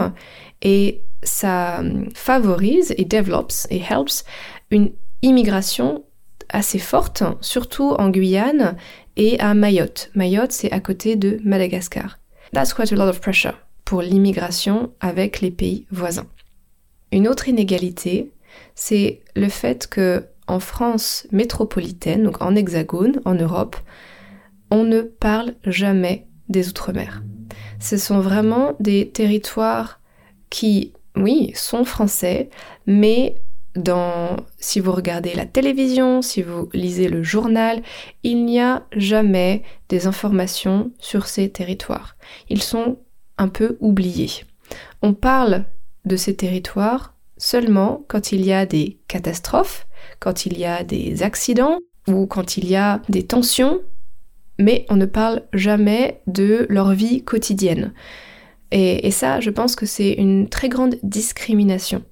et 0.63 1.03
ça 1.23 1.83
favorise 2.15 2.95
et 2.97 3.05
développe 3.05 3.53
et 3.71 3.81
helps 3.81 4.25
une 4.71 4.93
immigration 5.23 6.05
assez 6.49 6.79
forte, 6.79 7.23
surtout 7.41 7.91
en 7.99 8.11
Guyane 8.11 8.77
et 9.17 9.39
à 9.41 9.55
Mayotte. 9.55 10.11
Mayotte, 10.15 10.53
c'est 10.53 10.73
à 10.73 10.81
côté 10.81 11.17
de 11.17 11.41
Madagascar. 11.45 12.19
That's 12.53 12.73
quite 12.73 12.93
a 12.93 12.97
lot 12.97 13.09
of 13.09 13.21
pressure 13.21 13.55
pour 13.85 14.03
l'immigration 14.03 14.93
avec 15.01 15.41
les 15.41 15.51
pays 15.51 15.87
voisins. 15.91 16.27
Une 17.13 17.29
autre 17.29 17.49
inégalité, 17.49 18.31
c'est 18.75 19.21
le 19.35 19.49
fait 19.49 19.89
que 19.89 20.25
en 20.47 20.61
France 20.61 21.27
métropolitaine, 21.31 22.25
donc 22.25 22.43
en 22.43 22.57
hexagone, 22.57 23.21
en 23.25 23.35
Europe, 23.35 23.77
on 24.71 24.85
ne 24.85 25.03
parle 25.03 25.55
jamais 25.65 26.27
des 26.49 26.69
Outre-mer. 26.69 27.23
Ce 27.79 27.97
sont 27.97 28.21
vraiment 28.21 28.77
des 28.81 29.09
territoires 29.09 30.01
qui, 30.51 30.93
oui, 31.17 31.53
sont 31.55 31.85
français, 31.85 32.51
mais 32.87 33.37
dans, 33.77 34.37
si 34.59 34.81
vous 34.81 34.93
regardez 34.93 35.35
la 35.35 35.47
télévision, 35.47 36.23
si 36.23 36.43
vous 36.43 36.69
lisez 36.73 37.09
le 37.09 37.23
journal, 37.23 37.83
il 38.25 38.45
n'y 38.45 38.61
a 38.61 38.85
jamais 38.93 39.63
des 39.89 40.07
informations 40.07 40.91
sur 40.99 41.27
ces 41.27 41.49
territoires. 41.51 42.17
Ils 42.49 42.63
sont 42.63 42.99
un 43.39 43.49
peu 43.49 43.77
oubliés. 43.81 44.45
On 45.03 45.15
parle 45.15 45.65
de 46.05 46.17
ces 46.17 46.35
territoires 46.35 47.15
seulement 47.37 48.05
quand 48.09 48.33
il 48.33 48.45
y 48.45 48.53
a 48.53 48.67
des 48.67 48.99
catastrophes, 49.09 49.87
quand 50.19 50.47
il 50.47 50.59
y 50.59 50.65
a 50.65 50.85
des 50.85 51.23
accidents 51.23 51.79
ou 52.09 52.27
quand 52.27 52.57
il 52.57 52.69
y 52.69 52.77
a 52.77 53.01
des 53.09 53.25
tensions, 53.25 53.81
mais 54.61 54.87
on 54.89 54.97
ne 54.97 55.07
parle 55.07 55.43
jamais 55.53 56.21
de 56.27 56.67
leur 56.69 56.93
vie 56.93 57.25
quotidienne. 57.25 57.93
Et, 58.73 59.11
ça, 59.11 59.41
je 59.41 59.51
pense 59.51 59.75
que 59.75 59.87
c'est 59.87 60.13
une 60.13 60.49
très 60.49 60.69
grande 60.69 60.97
discrimination 61.03 62.05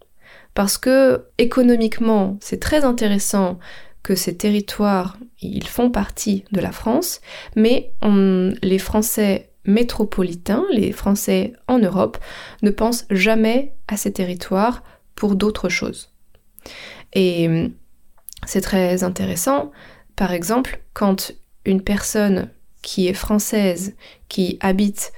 parce 0.54 0.76
que 0.76 1.26
économiquement, 1.38 2.36
c'est 2.40 2.58
très 2.58 2.84
intéressant 2.84 3.60
que 4.02 4.16
ces 4.16 4.36
territoires, 4.36 5.16
ils 5.40 5.68
font 5.68 5.88
partie 5.88 6.44
de 6.50 6.60
la 6.60 6.72
France, 6.72 7.20
mais 7.54 7.92
les 8.02 8.78
Français 8.78 9.50
métropolitains, 9.66 10.64
les 10.72 10.90
Français 10.90 11.52
en 11.68 11.78
Europe, 11.78 12.18
ne 12.62 12.70
pensent 12.70 13.06
jamais 13.10 13.74
à 13.86 13.96
ces 13.96 14.12
territoires 14.12 14.82
pour 15.14 15.36
d'autres 15.36 15.68
choses. 15.68 16.12
Et 17.12 17.70
c'est 18.46 18.62
très 18.62 19.04
intéressant, 19.04 19.70
par 20.16 20.32
exemple, 20.32 20.80
quand 20.92 21.32
une 21.64 21.82
personne 21.82 22.50
qui 22.82 23.08
est 23.08 23.14
française, 23.14 23.96
qui 24.28 24.58
habite 24.60 25.12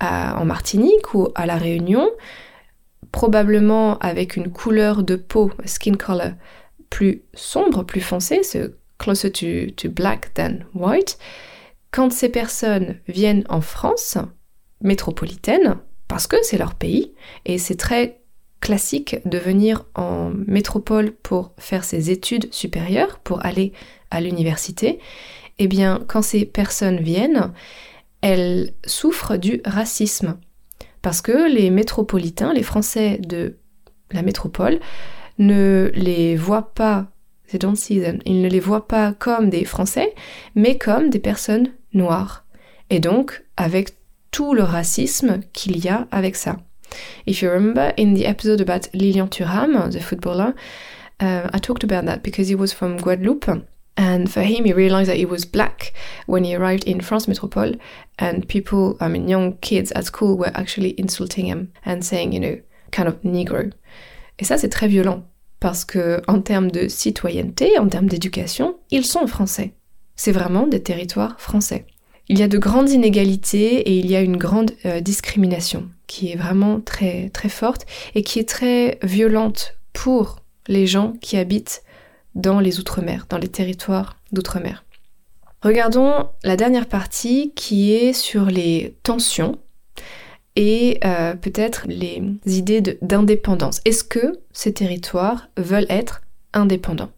en 0.00 0.44
Martinique 0.44 1.14
ou 1.14 1.28
à 1.34 1.46
La 1.46 1.56
Réunion, 1.56 2.10
probablement 3.12 3.98
avec 3.98 4.36
une 4.36 4.52
couleur 4.52 5.02
de 5.02 5.16
peau, 5.16 5.50
skin 5.64 5.94
color, 5.94 6.32
plus 6.90 7.22
sombre, 7.34 7.82
plus 7.82 8.00
foncé, 8.00 8.42
c'est 8.42 8.70
closer 8.98 9.30
to 9.30 9.88
black 9.90 10.34
than 10.34 10.58
white. 10.74 11.18
Quand 11.90 12.12
ces 12.12 12.28
personnes 12.28 13.00
viennent 13.08 13.44
en 13.48 13.60
France 13.60 14.18
métropolitaine, 14.82 15.78
parce 16.08 16.26
que 16.26 16.36
c'est 16.42 16.58
leur 16.58 16.74
pays, 16.74 17.14
et 17.46 17.58
c'est 17.58 17.76
très 17.76 18.20
classique 18.60 19.16
de 19.24 19.38
venir 19.38 19.86
en 19.94 20.30
métropole 20.46 21.12
pour 21.12 21.52
faire 21.58 21.84
ses 21.84 22.10
études 22.10 22.52
supérieures, 22.52 23.18
pour 23.20 23.44
aller 23.44 23.72
à 24.10 24.20
l'université, 24.20 24.98
eh 25.58 25.68
bien, 25.68 26.02
quand 26.06 26.22
ces 26.22 26.44
personnes 26.44 27.00
viennent, 27.00 27.52
elles 28.20 28.72
souffrent 28.84 29.36
du 29.36 29.60
racisme 29.64 30.38
parce 31.02 31.22
que 31.22 31.48
les 31.48 31.70
métropolitains, 31.70 32.52
les 32.52 32.62
Français 32.62 33.18
de 33.18 33.56
la 34.10 34.22
métropole, 34.22 34.80
ne 35.38 35.90
les 35.94 36.36
voient 36.36 36.74
pas, 36.74 37.06
ils 37.52 38.42
ne 38.42 38.48
les 38.48 38.60
voient 38.60 38.88
pas 38.88 39.12
comme 39.12 39.48
des 39.48 39.64
Français, 39.64 40.14
mais 40.54 40.78
comme 40.78 41.10
des 41.10 41.20
personnes 41.20 41.72
noires. 41.92 42.44
Et 42.90 42.98
donc, 42.98 43.44
avec 43.56 43.90
tout 44.32 44.52
le 44.52 44.62
racisme 44.62 45.40
qu'il 45.52 45.78
y 45.78 45.88
a 45.88 46.08
avec 46.10 46.36
ça. 46.36 46.56
If 47.26 47.42
you 47.42 47.50
remember 47.50 47.92
in 47.98 48.14
the 48.14 48.24
episode 48.24 48.60
about 48.60 48.88
Lilian 48.92 49.28
Thuram, 49.28 49.90
the 49.90 50.00
footballer, 50.00 50.54
uh, 51.20 51.48
I 51.52 51.60
talked 51.60 51.84
about 51.84 52.06
that 52.06 52.22
because 52.22 52.48
he 52.48 52.54
was 52.54 52.72
from 52.72 52.96
Guadeloupe 52.96 53.50
And 53.96 54.30
for 54.30 54.42
him, 54.42 54.64
he 54.64 54.72
realized 54.72 55.08
that 55.08 55.16
he 55.16 55.24
was 55.24 55.44
black 55.44 55.94
when 56.26 56.44
he 56.44 56.54
arrived 56.54 56.84
in 56.84 57.00
France 57.00 57.26
Métropole. 57.26 57.78
And 58.18 58.46
people, 58.46 58.96
I 59.00 59.08
mean, 59.08 59.28
young 59.28 59.56
kids 59.58 59.90
at 59.92 60.04
school 60.04 60.36
were 60.36 60.52
actually 60.54 60.94
insulting 60.98 61.46
him 61.46 61.72
and 61.84 62.02
saying, 62.02 62.32
you 62.32 62.40
know, 62.40 62.60
kind 62.90 63.08
of 63.08 63.22
Negro. 63.24 63.70
Et 64.38 64.44
ça, 64.44 64.58
c'est 64.58 64.68
très 64.68 64.88
violent. 64.88 65.24
Parce 65.60 65.84
que, 65.84 66.20
en 66.28 66.42
termes 66.42 66.70
de 66.70 66.88
citoyenneté, 66.88 67.78
en 67.78 67.88
termes 67.88 68.08
d'éducation, 68.08 68.76
ils 68.90 69.06
sont 69.06 69.26
français. 69.26 69.72
C'est 70.14 70.32
vraiment 70.32 70.66
des 70.66 70.82
territoires 70.82 71.40
français. 71.40 71.86
Il 72.28 72.38
y 72.38 72.42
a 72.42 72.48
de 72.48 72.58
grandes 72.58 72.90
inégalités 72.90 73.88
et 73.88 73.98
il 73.98 74.10
y 74.10 74.16
a 74.16 74.20
une 74.20 74.36
grande 74.36 74.72
euh, 74.84 75.00
discrimination 75.00 75.88
qui 76.06 76.32
est 76.32 76.36
vraiment 76.36 76.80
très, 76.80 77.30
très 77.30 77.48
forte 77.48 77.86
et 78.14 78.22
qui 78.22 78.38
est 78.38 78.48
très 78.48 78.98
violente 79.02 79.76
pour 79.92 80.40
les 80.68 80.86
gens 80.86 81.12
qui 81.20 81.36
habitent 81.36 81.82
dans 82.36 82.60
les 82.60 82.78
Outre-mer, 82.78 83.26
dans 83.28 83.38
les 83.38 83.48
territoires 83.48 84.16
d'Outre-mer. 84.30 84.84
Regardons 85.62 86.28
la 86.44 86.56
dernière 86.56 86.86
partie 86.86 87.52
qui 87.56 87.92
est 87.92 88.12
sur 88.12 88.44
les 88.44 88.94
tensions 89.02 89.58
et 90.54 91.00
euh, 91.04 91.34
peut-être 91.34 91.86
les 91.88 92.22
idées 92.46 92.98
d'indépendance. 93.02 93.80
Est-ce 93.84 94.04
que 94.04 94.38
ces 94.52 94.72
territoires 94.72 95.48
veulent 95.56 95.86
être 95.88 96.22
indépendants? 96.52 97.10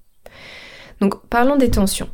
Donc 1.00 1.26
parlons 1.26 1.56
des 1.56 1.70
tensions. 1.70 2.08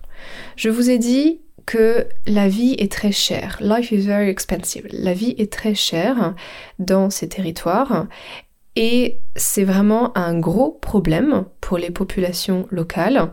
Je 0.56 0.70
vous 0.70 0.90
ai 0.90 0.98
dit 0.98 1.40
que 1.66 2.06
la 2.26 2.48
vie 2.48 2.74
est 2.78 2.92
très 2.92 3.12
chère. 3.12 3.58
Life 3.60 3.90
is 3.90 4.00
very 4.00 4.28
expensive. 4.28 4.86
La 4.90 5.14
vie 5.14 5.34
est 5.38 5.52
très 5.52 5.74
chère 5.74 6.34
dans 6.78 7.10
ces 7.10 7.28
territoires 7.28 8.06
et 8.76 9.20
c'est 9.36 9.64
vraiment 9.64 10.16
un 10.16 10.38
gros 10.38 10.72
problème 10.72 11.44
pour 11.60 11.78
les 11.78 11.90
populations 11.90 12.66
locales. 12.70 13.30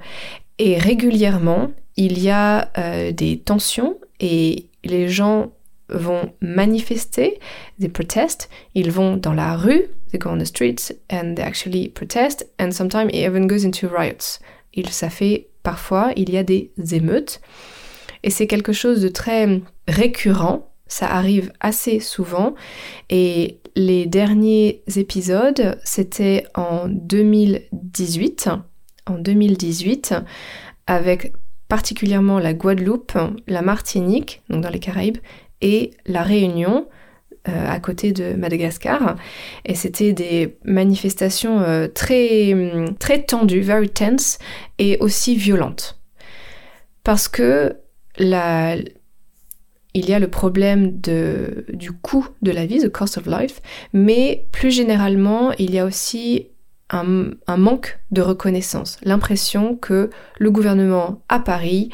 Et 0.60 0.77
régulièrement, 0.77 1.71
il 1.98 2.21
y 2.21 2.29
a 2.29 2.71
euh, 2.77 3.12
des 3.12 3.39
tensions 3.39 3.98
et 4.19 4.67
les 4.83 5.10
gens 5.10 5.51
vont 5.89 6.33
manifester, 6.41 7.39
they 7.79 7.89
protest, 7.89 8.50
ils 8.75 8.91
vont 8.91 9.17
dans 9.17 9.33
la 9.33 9.57
rue, 9.57 9.88
they 10.12 10.19
go 10.19 10.29
on 10.29 10.38
the 10.38 10.45
streets 10.45 10.93
and 11.12 11.36
they 11.36 11.43
actually 11.43 11.89
protest 11.89 12.48
and 12.60 12.71
sometimes 12.71 13.10
it 13.10 13.25
even 13.27 13.48
goes 13.48 13.65
into 13.65 13.88
riots. 13.88 14.39
Il, 14.74 14.89
ça 14.89 15.10
parfois, 15.63 16.12
il 16.15 16.29
y 16.29 16.38
a 16.38 16.43
des 16.43 16.71
émeutes 16.91 17.41
et 18.24 18.29
c'est 18.29 18.48
quelque 18.48 18.71
chose 18.71 19.01
de 19.01 19.10
très 19.10 19.62
récurrent, 19.88 20.71
ça 20.88 21.07
arrive 21.07 21.51
assez 21.60 22.00
souvent 22.00 22.53
et 23.10 23.60
les 23.75 24.05
derniers 24.05 24.83
épisodes, 24.95 25.79
c'était 25.83 26.45
en 26.55 26.87
2018, 26.87 28.49
en 29.07 29.17
2018 29.17 30.15
avec 30.87 31.33
particulièrement 31.67 32.39
la 32.39 32.53
Guadeloupe, 32.53 33.17
la 33.47 33.61
Martinique, 33.61 34.41
donc 34.49 34.61
dans 34.61 34.69
les 34.69 34.79
Caraïbes, 34.79 35.19
et 35.61 35.91
la 36.05 36.23
Réunion, 36.23 36.87
euh, 37.47 37.67
à 37.67 37.79
côté 37.79 38.11
de 38.11 38.33
Madagascar. 38.33 39.15
Et 39.65 39.73
c'était 39.73 40.11
des 40.11 40.57
manifestations 40.65 41.61
euh, 41.61 41.87
très, 41.87 42.53
très 42.99 43.23
tendues, 43.23 43.61
very 43.61 43.89
tense, 43.89 44.37
et 44.79 44.97
aussi 44.99 45.35
violentes. 45.35 45.99
Parce 47.03 47.27
que 47.27 47.77
la, 48.17 48.75
il 49.93 50.10
y 50.10 50.13
a 50.13 50.19
le 50.19 50.29
problème 50.29 51.00
du 51.00 51.91
coût 51.91 52.27
de 52.41 52.51
la 52.51 52.65
vie, 52.65 52.79
the 52.79 52.89
cost 52.89 53.17
of 53.17 53.25
life, 53.25 53.62
mais 53.93 54.48
plus 54.51 54.71
généralement, 54.71 55.51
il 55.53 55.71
y 55.71 55.79
a 55.79 55.86
aussi 55.86 56.48
un, 56.89 57.31
un 57.48 57.57
manque 57.57 58.00
de 58.12 58.21
reconnaissance, 58.21 58.98
l'impression 59.03 59.75
que 59.75 60.10
le 60.39 60.51
gouvernement 60.51 61.21
à 61.29 61.39
Paris 61.39 61.89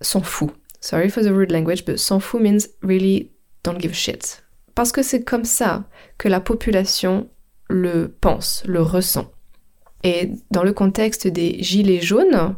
s'en 0.00 0.22
fout 0.22 0.50
Sorry 0.84 1.08
for 1.08 1.22
the 1.22 1.32
rude 1.32 1.50
language, 1.50 1.86
but 1.86 1.96
s'en 1.96 2.20
fout 2.20 2.42
means 2.42 2.68
really 2.82 3.30
don't 3.62 3.80
give 3.80 3.92
a 3.92 3.94
shit. 3.94 4.44
Parce 4.74 4.92
que 4.92 5.02
c'est 5.02 5.24
comme 5.24 5.46
ça 5.46 5.84
que 6.18 6.28
la 6.28 6.40
population 6.40 7.30
le 7.70 8.08
pense, 8.20 8.62
le 8.66 8.82
ressent. 8.82 9.32
Et 10.02 10.32
dans 10.50 10.62
le 10.62 10.74
contexte 10.74 11.26
des 11.26 11.62
gilets 11.62 12.02
jaunes, 12.02 12.54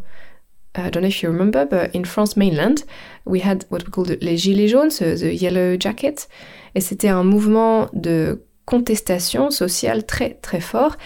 I 0.78 0.90
don't 0.90 1.02
know 1.02 1.08
if 1.08 1.22
you 1.22 1.30
remember, 1.30 1.66
but 1.66 1.94
in 1.94 2.04
France 2.04 2.36
mainland, 2.36 2.84
we 3.24 3.40
had 3.40 3.64
what 3.70 3.84
we 3.84 3.90
call 3.90 4.04
les 4.04 4.36
gilets 4.36 4.68
jaunes, 4.68 4.98
the 4.98 5.32
yellow 5.32 5.76
jacket, 5.78 6.28
et 6.74 6.80
c'était 6.80 7.08
un 7.08 7.24
mouvement 7.24 7.88
de 7.92 8.44
contestation 8.66 9.50
sociale 9.50 10.04
très 10.04 10.34
très 10.34 10.60
fort. 10.60 10.96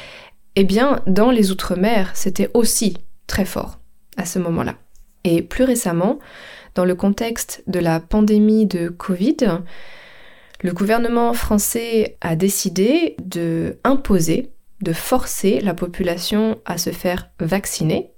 Eh 0.57 0.65
bien, 0.65 1.01
dans 1.07 1.31
les 1.31 1.53
Outre-mer, 1.53 2.11
c'était 2.15 2.51
aussi 2.55 2.97
très 3.27 3.45
fort 3.45 3.79
à 4.17 4.25
ce 4.25 4.39
moment-là. 4.41 4.75
Et 5.25 5.43
plus 5.43 5.65
récemment, 5.65 6.19
dans 6.75 6.85
le 6.85 6.95
contexte 6.95 7.63
de 7.67 7.79
la 7.79 8.01
pandémie 8.01 8.67
de 8.67 8.89
Covid, 8.89 9.37
le 10.63 10.73
gouvernement 10.73 11.33
français 11.33 12.17
a 12.21 12.37
décidé 12.37 13.17
de 13.23 13.79
imposer, 13.85 14.51
de 14.83 14.93
forcer 14.93 15.61
la 15.61 15.75
population 15.75 16.59
à 16.65 16.79
se 16.79 16.91
faire 16.91 17.31
vacciner. 17.39 18.10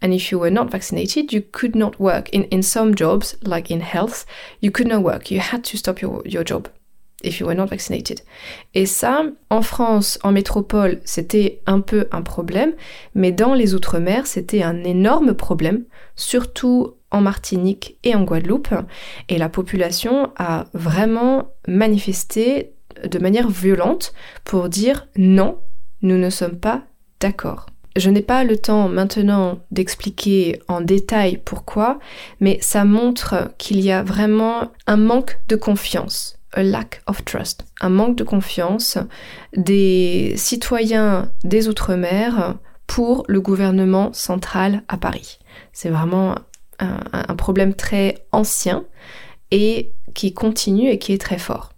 And 0.00 0.14
if 0.14 0.30
you 0.30 0.38
were 0.38 0.50
not 0.50 0.70
vaccinated, 0.70 1.32
you 1.32 1.42
could 1.42 1.74
not 1.74 1.98
work. 1.98 2.28
In, 2.30 2.44
in 2.44 2.62
some 2.62 2.94
jobs, 2.94 3.36
like 3.42 3.70
in 3.70 3.80
health, 3.80 4.24
you 4.60 4.70
could 4.70 4.86
not 4.86 5.02
work. 5.02 5.30
You 5.30 5.40
had 5.40 5.64
to 5.64 5.76
stop 5.76 6.00
your, 6.00 6.22
your 6.24 6.44
job 6.44 6.68
if 7.22 7.40
you 7.40 7.46
were 7.46 7.56
not 7.56 7.68
vaccinated. 7.68 8.20
Et 8.74 8.86
ça, 8.86 9.24
en 9.50 9.62
France, 9.62 10.18
en 10.22 10.32
métropole, 10.32 11.00
c'était 11.04 11.60
un 11.66 11.80
peu 11.80 12.06
un 12.12 12.22
problème, 12.22 12.74
mais 13.14 13.32
dans 13.32 13.54
les 13.54 13.74
Outre-mer, 13.74 14.26
c'était 14.26 14.62
un 14.62 14.84
énorme 14.84 15.34
problème, 15.34 15.84
surtout 16.14 16.94
en 17.10 17.20
Martinique 17.20 17.98
et 18.04 18.14
en 18.14 18.22
Guadeloupe, 18.22 18.74
et 19.28 19.38
la 19.38 19.48
population 19.48 20.30
a 20.36 20.66
vraiment 20.74 21.48
manifesté 21.66 22.74
de 23.04 23.18
manière 23.18 23.48
violente 23.48 24.12
pour 24.44 24.68
dire 24.68 25.08
non, 25.16 25.58
nous 26.02 26.18
ne 26.18 26.30
sommes 26.30 26.58
pas 26.58 26.84
d'accord. 27.20 27.66
Je 27.98 28.10
n'ai 28.10 28.22
pas 28.22 28.44
le 28.44 28.56
temps 28.56 28.88
maintenant 28.88 29.58
d'expliquer 29.72 30.60
en 30.68 30.80
détail 30.80 31.40
pourquoi, 31.44 31.98
mais 32.38 32.58
ça 32.60 32.84
montre 32.84 33.52
qu'il 33.58 33.80
y 33.80 33.90
a 33.90 34.04
vraiment 34.04 34.70
un 34.86 34.96
manque 34.96 35.40
de 35.48 35.56
confiance 35.56 36.38
a 36.52 36.62
lack 36.62 37.02
of 37.06 37.24
trust, 37.24 37.66
un 37.80 37.90
manque 37.90 38.16
de 38.16 38.24
confiance 38.24 38.98
des 39.56 40.34
citoyens 40.36 41.30
des 41.44 41.68
Outre-mer 41.68 42.56
pour 42.86 43.24
le 43.28 43.40
gouvernement 43.40 44.12
central 44.12 44.82
à 44.88 44.96
Paris. 44.96 45.38
C'est 45.72 45.90
vraiment 45.90 46.36
un, 46.78 47.34
problème 47.34 47.74
très 47.74 48.26
ancien 48.32 48.84
et 49.50 49.92
qui 50.14 50.32
continue 50.32 50.88
et 50.88 50.98
qui 50.98 51.12
est 51.12 51.20
très 51.20 51.38
fort. 51.38 51.72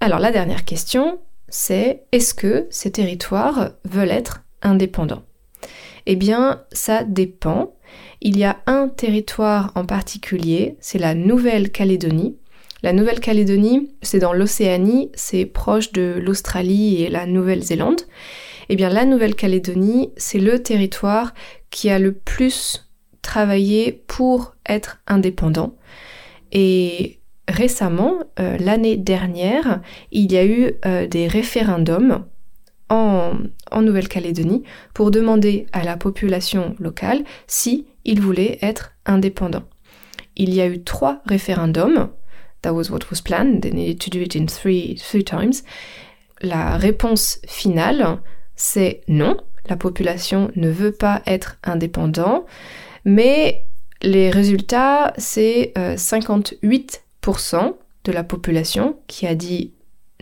Alors 0.00 0.18
la 0.18 0.32
dernière 0.32 0.64
question, 0.64 1.20
c'est 1.48 2.04
est-ce 2.12 2.34
que 2.34 2.66
ces 2.70 2.90
territoires 2.90 3.70
veulent 3.84 4.10
être 4.10 4.43
indépendants 4.64 5.22
Eh 6.06 6.16
bien, 6.16 6.62
ça 6.72 7.04
dépend. 7.04 7.74
Il 8.20 8.38
y 8.38 8.44
a 8.44 8.58
un 8.66 8.88
territoire 8.88 9.70
en 9.74 9.86
particulier, 9.86 10.76
c'est 10.80 10.98
la 10.98 11.14
Nouvelle-Calédonie, 11.14 12.36
la 12.84 12.92
Nouvelle-Calédonie, 12.92 13.90
c'est 14.02 14.18
dans 14.18 14.34
l'Océanie, 14.34 15.10
c'est 15.14 15.46
proche 15.46 15.92
de 15.92 16.20
l'Australie 16.22 17.02
et 17.02 17.08
la 17.08 17.24
Nouvelle-Zélande. 17.24 18.02
Eh 18.68 18.76
bien, 18.76 18.90
la 18.90 19.06
Nouvelle-Calédonie, 19.06 20.10
c'est 20.18 20.38
le 20.38 20.62
territoire 20.62 21.32
qui 21.70 21.88
a 21.88 21.98
le 21.98 22.12
plus 22.12 22.90
travaillé 23.22 23.90
pour 24.06 24.54
être 24.68 25.00
indépendant. 25.06 25.76
Et 26.52 27.20
récemment, 27.48 28.18
euh, 28.38 28.58
l'année 28.58 28.98
dernière, 28.98 29.80
il 30.12 30.30
y 30.30 30.36
a 30.36 30.44
eu 30.44 30.72
euh, 30.84 31.06
des 31.06 31.26
référendums 31.26 32.26
en, 32.90 33.32
en 33.74 33.82
Nouvelle-Calédonie 33.82 34.62
pour 34.94 35.10
demander 35.10 35.66
à 35.72 35.84
la 35.84 35.96
population 35.96 36.74
locale 36.78 37.24
si 37.46 37.86
ils 38.04 38.20
voulaient 38.20 38.58
être 38.62 38.92
indépendants. 39.04 39.64
Il 40.36 40.54
y 40.54 40.60
a 40.60 40.66
eu 40.66 40.82
trois 40.82 41.22
référendums 41.26 42.10
That 42.64 42.72
was 42.72 42.90
what 42.90 43.10
was 43.10 43.20
planned. 43.20 43.60
They 43.60 43.72
needed 43.72 44.00
to 44.00 44.10
do 44.10 44.20
it 44.20 44.34
in 44.34 44.46
three, 44.46 44.96
three 44.96 45.22
times. 45.22 45.62
La 46.40 46.78
réponse 46.78 47.38
finale, 47.46 48.22
c'est 48.56 49.02
non. 49.06 49.36
La 49.68 49.76
population 49.76 50.50
ne 50.56 50.70
veut 50.70 50.92
pas 50.92 51.20
être 51.26 51.58
indépendant. 51.62 52.46
Mais 53.04 53.66
les 54.00 54.30
résultats, 54.30 55.12
c'est 55.18 55.74
58% 55.76 57.00
euh, 57.56 57.72
de 58.04 58.12
la 58.12 58.24
population 58.24 58.96
qui 59.08 59.26
a 59.26 59.34
dit 59.34 59.72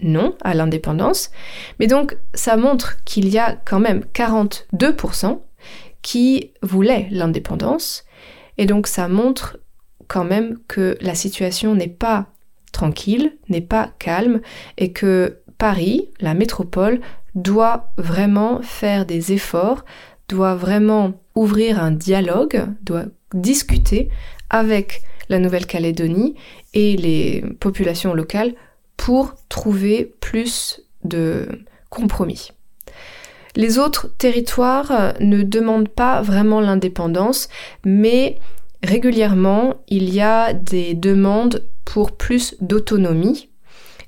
non 0.02 0.36
à 0.42 0.54
l'indépendance. 0.54 1.30
Mais 1.78 1.86
donc, 1.86 2.16
ça 2.34 2.56
montre 2.56 3.02
qu'il 3.04 3.28
y 3.28 3.38
a 3.38 3.56
quand 3.64 3.80
même 3.80 4.04
42% 4.14 5.40
qui 6.02 6.52
voulaient 6.62 7.08
l'indépendance. 7.10 8.04
Et 8.58 8.66
donc, 8.66 8.86
ça 8.86 9.08
montre 9.08 9.58
quand 10.08 10.24
même 10.24 10.58
que 10.68 10.96
la 11.00 11.14
situation 11.14 11.74
n'est 11.74 11.88
pas 11.88 12.26
tranquille, 12.72 13.36
n'est 13.48 13.60
pas 13.60 13.90
calme 13.98 14.40
et 14.78 14.92
que 14.92 15.38
Paris, 15.58 16.10
la 16.20 16.34
métropole, 16.34 17.00
doit 17.34 17.92
vraiment 17.96 18.60
faire 18.62 19.06
des 19.06 19.32
efforts, 19.32 19.84
doit 20.28 20.54
vraiment 20.54 21.14
ouvrir 21.34 21.82
un 21.82 21.92
dialogue, 21.92 22.66
doit 22.82 23.04
discuter 23.32 24.10
avec 24.50 25.02
la 25.28 25.38
Nouvelle-Calédonie 25.38 26.34
et 26.74 26.96
les 26.96 27.42
populations 27.60 28.12
locales 28.12 28.54
pour 28.96 29.35
trouver 29.48 30.14
plus 30.20 30.81
de 31.05 31.48
compromis. 31.90 32.50
Les 33.55 33.78
autres 33.78 34.09
territoires 34.16 35.14
ne 35.20 35.42
demandent 35.42 35.88
pas 35.88 36.22
vraiment 36.22 36.61
l'indépendance, 36.61 37.48
mais 37.85 38.38
régulièrement, 38.83 39.74
il 39.88 40.12
y 40.12 40.20
a 40.20 40.55
des 40.55 40.94
demandes 40.94 41.64
pour 41.85 42.12
plus 42.12 42.55
d'autonomie 42.61 43.50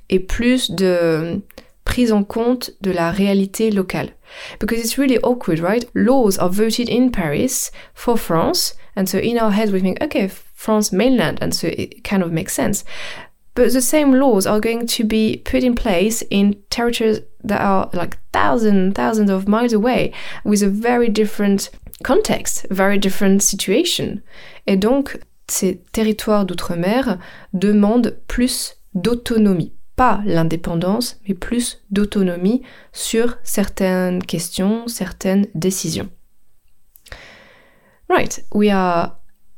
et 0.09 0.19
plus 0.19 0.71
de 0.71 1.41
prise 1.83 2.11
en 2.11 2.23
compte 2.23 2.71
de 2.81 2.91
la 2.91 3.11
réalité 3.11 3.69
locale. 3.69 4.09
Because 4.59 4.79
it's 4.79 4.97
really 4.97 5.19
awkward, 5.21 5.59
right? 5.59 5.87
Laws 5.93 6.39
are 6.39 6.49
voted 6.49 6.89
in 6.89 7.09
Paris 7.09 7.71
for 7.93 8.17
France, 8.17 8.75
and 8.97 9.05
so 9.05 9.19
in 9.19 9.37
our 9.37 9.51
heads 9.51 9.71
we 9.71 9.79
think, 9.79 10.01
okay, 10.01 10.27
France 10.55 10.91
mainland, 10.91 11.37
and 11.41 11.51
so 11.51 11.67
it 11.67 12.03
kind 12.03 12.23
of 12.23 12.31
makes 12.31 12.53
sense. 12.53 12.83
But 13.55 13.71
the 13.71 13.81
same 13.81 14.13
laws 14.13 14.45
are 14.45 14.59
going 14.59 14.85
to 14.85 15.03
be 15.05 15.41
put 15.45 15.63
in 15.63 15.75
place 15.75 16.23
in 16.29 16.57
territories 16.69 17.21
that 17.45 17.61
are 17.61 17.89
like 17.93 18.17
thousands, 18.33 18.93
thousands 18.95 19.31
of 19.31 19.47
miles 19.47 19.71
away 19.71 20.11
with 20.43 20.61
a 20.61 20.67
very 20.67 21.07
different 21.07 21.69
context, 22.03 22.67
very 22.69 22.97
different 22.97 23.41
situation. 23.41 24.21
Et 24.67 24.75
donc, 24.75 25.17
ces 25.47 25.79
territoires 25.93 26.45
d'outre-mer 26.45 27.17
demandent 27.53 28.17
plus 28.27 28.75
d'autonomie. 28.93 29.71
Pas 29.95 30.21
l'indépendance, 30.25 31.15
mais 31.25 31.33
plus 31.33 31.81
d'autonomie 31.89 32.61
sur 32.91 33.37
certaines 33.43 34.21
questions, 34.21 34.89
certaines 34.89 35.47
décisions. 35.55 36.09
Right, 38.09 38.43
we 38.53 38.69
are 38.69 39.13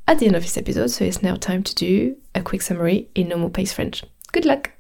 at 0.08 0.20
the 0.20 0.26
end 0.26 0.36
of 0.36 0.43
this 0.43 0.58
episode, 0.58 0.89
so 0.89 1.04
it's 1.06 1.22
now 1.22 1.36
time 1.36 1.63
to 1.63 1.76
do 1.76 2.15
a 2.34 2.41
quick 2.41 2.62
summary 2.62 3.08
in 3.15 3.28
normal 3.28 3.50
pace 3.50 3.74
French. 3.74 4.04
Good 4.34 4.46
luck! 4.46 4.72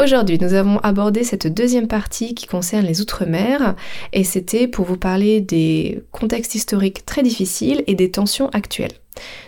Aujourd'hui, 0.00 0.38
nous 0.38 0.54
avons 0.54 0.78
abordé 0.78 1.24
cette 1.24 1.48
deuxième 1.48 1.88
partie 1.88 2.34
qui 2.34 2.46
concerne 2.46 2.86
les 2.86 3.00
Outre-mer 3.00 3.74
et 4.12 4.22
c'était 4.22 4.68
pour 4.68 4.84
vous 4.84 4.96
parler 4.96 5.40
des 5.40 6.04
contextes 6.12 6.54
historiques 6.54 7.04
très 7.04 7.24
difficiles 7.24 7.82
et 7.88 7.96
des 7.96 8.12
tensions 8.12 8.48
actuelles. 8.50 8.92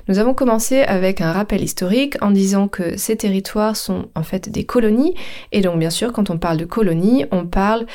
Nous 0.08 0.18
avons 0.18 0.34
commencé 0.34 0.82
avec 0.82 1.20
un 1.20 1.32
rappel 1.32 1.62
historique 1.62 2.16
en 2.20 2.30
disant 2.30 2.68
que 2.68 2.96
ces 2.96 3.16
territoires 3.16 3.76
sont 3.76 4.08
en 4.14 4.22
fait 4.22 4.48
des 4.48 4.64
colonies. 4.64 5.14
Et 5.52 5.60
donc 5.60 5.78
bien 5.78 5.90
sûr 5.90 6.12
quand 6.12 6.30
on 6.30 6.38
parle 6.38 6.56
de 6.56 6.64
colonies 6.64 7.26
on 7.30 7.46
parle 7.46 7.86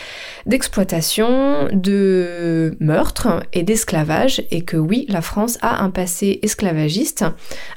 d'exploitation, 0.46 1.68
de 1.72 2.76
meurtre 2.80 3.44
et 3.54 3.64
d'esclavage. 3.64 4.44
Et 4.52 4.64
que 4.64 4.78
oui 4.78 5.06
la 5.10 5.22
France 5.22 5.58
a 5.62 5.84
un 5.84 5.90
passé 5.90 6.40
esclavagiste 6.42 7.26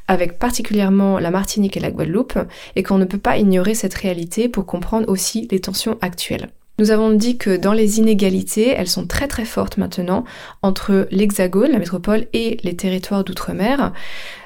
avec 0.07 0.39
particulièrement 0.39 1.19
la 1.19 1.31
Martinique 1.31 1.77
et 1.77 1.81
la 1.81 1.91
Guadeloupe. 1.91 2.39
Et 2.77 2.83
qu'on 2.83 2.99
ne 2.99 3.05
peut 3.05 3.19
pas 3.19 3.39
ignorer 3.39 3.75
cette 3.75 3.95
réalité 3.95 4.49
pour 4.49 4.67
comprendre 4.67 5.09
aussi 5.09 5.49
les 5.51 5.61
tensions 5.61 5.99
actuelles. 6.01 6.49
Nous 6.79 6.93
avons 6.93 7.11
dit 7.11 7.39
que 7.39 7.57
dans 7.57 7.73
les 7.73 7.99
inégalités, 7.99 8.69
elles 8.69 8.89
sont 8.89 9.07
très 9.07 9.27
très 9.27 9.45
fortes 9.45 9.79
maintenant 9.79 10.25
entre 10.63 11.09
l'Hexagone, 11.11 11.73
la 11.73 11.79
métropole 11.79 12.27
et 12.33 12.59
les 12.63 12.77
territoires 12.77 13.25
d'outre-mer. 13.25 13.93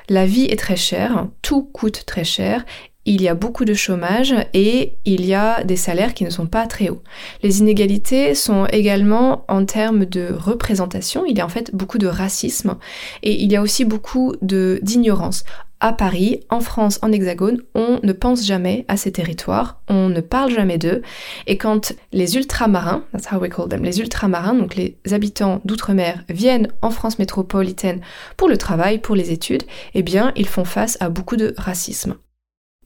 La 0.09 0.25
vie 0.25 0.45
est 0.45 0.59
très 0.59 0.77
chère, 0.77 1.29
tout 1.43 1.63
coûte 1.63 2.05
très 2.07 2.25
cher 2.25 2.65
il 3.05 3.21
y 3.21 3.29
a 3.29 3.35
beaucoup 3.35 3.65
de 3.65 3.75
chômage 3.75 4.35
et 4.55 4.97
il 5.05 5.27
y 5.27 5.35
a 5.35 5.65
des 5.65 5.77
salaires 5.77 6.15
qui 6.15 6.25
ne 6.25 6.31
sont 6.31 6.47
pas 6.47 6.67
très 6.67 6.89
hauts. 6.89 7.03
Les 7.43 7.59
inégalités 7.59 8.35
sont 8.35 8.67
également 8.67 9.45
en 9.49 9.65
termes 9.65 10.05
de 10.05 10.33
représentation, 10.33 11.25
il 11.27 11.37
y 11.37 11.41
a 11.41 11.47
en 11.47 11.49
fait 11.49 11.75
beaucoup 11.75 11.99
de 11.99 12.07
racisme 12.07 12.77
et 13.23 13.43
il 13.43 13.51
y 13.51 13.57
a 13.57 13.63
aussi 13.63 13.85
beaucoup 13.85 14.35
d'ignorance 14.41 15.45
à 15.83 15.93
Paris, 15.93 16.41
en 16.49 16.61
France, 16.61 17.01
en 17.03 17.11
Hexagone, 17.13 17.61
on 17.75 17.99
ne 18.03 18.13
pense 18.13 18.47
jamais 18.47 18.85
à 18.87 18.97
ces 18.97 19.11
territoires, 19.11 19.83
on 19.89 20.09
ne 20.09 20.21
parle 20.21 20.53
jamais 20.53 20.79
d'eux, 20.79 21.03
et 21.49 21.59
quand 21.59 21.93
les 22.13 22.37
ultramarins, 22.37 23.05
that's 23.13 23.31
how 23.31 23.39
we 23.39 23.51
call 23.51 23.69
them, 23.69 23.83
les 23.83 23.99
ultramarins, 23.99 24.55
donc 24.55 24.77
les 24.77 24.97
habitants 25.11 25.61
d'outre-mer, 25.65 26.25
viennent 26.29 26.69
en 26.83 26.91
France 26.91 27.19
métropolitaine 27.19 28.01
pour 28.37 28.49
le 28.49 28.57
travail, 28.57 28.99
pour 28.99 29.17
les 29.17 29.33
études, 29.33 29.65
eh 29.95 30.03
bien, 30.03 30.33
ils 30.37 30.49
font 30.49 30.65
face 30.65 30.97
à 31.01 31.09
beaucoup 31.09 31.37
de 31.37 31.53
racisme. 31.59 32.15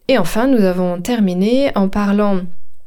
Et 0.08 0.16
enfin, 0.16 0.46
nous 0.46 0.64
avons 0.64 1.00
terminé 1.00 1.72
en 1.74 1.88
parlant 1.88 2.40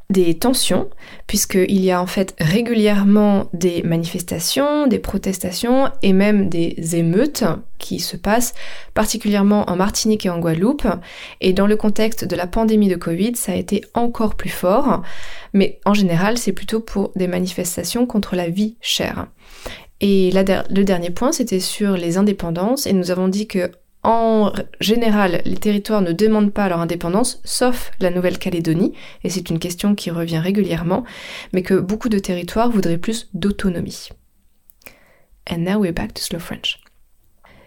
des 0.09 0.33
tensions, 0.33 0.89
puisqu'il 1.27 1.79
y 1.83 1.91
a 1.91 2.01
en 2.01 2.07
fait 2.07 2.35
régulièrement 2.39 3.47
des 3.53 3.83
manifestations, 3.83 4.87
des 4.87 4.97
protestations 4.97 5.91
et 6.01 6.13
même 6.13 6.49
des 6.49 6.95
émeutes 6.95 7.43
qui 7.77 7.99
se 7.99 8.17
passent 8.17 8.55
particulièrement 8.95 9.69
en 9.69 9.75
Martinique 9.75 10.25
et 10.25 10.29
en 10.29 10.39
Guadeloupe. 10.39 10.87
Et 11.41 11.53
dans 11.53 11.67
le 11.67 11.77
contexte 11.77 12.25
de 12.25 12.35
la 12.35 12.47
pandémie 12.47 12.87
de 12.87 12.95
Covid, 12.95 13.35
ça 13.35 13.51
a 13.51 13.55
été 13.55 13.83
encore 13.93 14.33
plus 14.33 14.49
fort, 14.49 15.03
mais 15.53 15.79
en 15.85 15.93
général, 15.93 16.39
c'est 16.39 16.53
plutôt 16.53 16.79
pour 16.79 17.11
des 17.15 17.27
manifestations 17.27 18.07
contre 18.07 18.35
la 18.35 18.49
vie 18.49 18.77
chère. 18.81 19.27
Et 20.01 20.31
le 20.31 20.83
dernier 20.83 21.09
point, 21.11 21.31
c'était 21.31 21.59
sur 21.59 21.97
les 21.97 22.17
indépendances, 22.17 22.87
et 22.87 22.93
nous 22.93 23.11
avons 23.11 23.27
dit 23.27 23.47
que 23.47 23.69
en 24.03 24.53
général, 24.79 25.41
les 25.43 25.57
territoires 25.57 26.01
ne 26.01 26.13
demandent 26.13 26.53
pas 26.53 26.69
leur 26.69 26.79
indépendance, 26.79 27.41
sauf 27.43 27.91
la 27.99 28.11
Nouvelle-Calédonie, 28.11 28.93
et 29.23 29.29
c'est 29.29 29.49
une 29.49 29.59
question 29.59 29.93
qui 29.93 30.09
revient 30.09 30.39
régulièrement, 30.39 31.03
mais 31.51 31.63
que 31.63 31.73
beaucoup 31.73 32.07
de 32.07 32.19
territoires 32.19 32.69
voudraient 32.69 32.97
plus 32.97 33.29
d'autonomie. 33.33 34.09
And 35.49 35.59
now 35.59 35.79
we're 35.79 35.93
back 35.93 36.13
to 36.13 36.21
slow 36.21 36.39
French. 36.39 36.79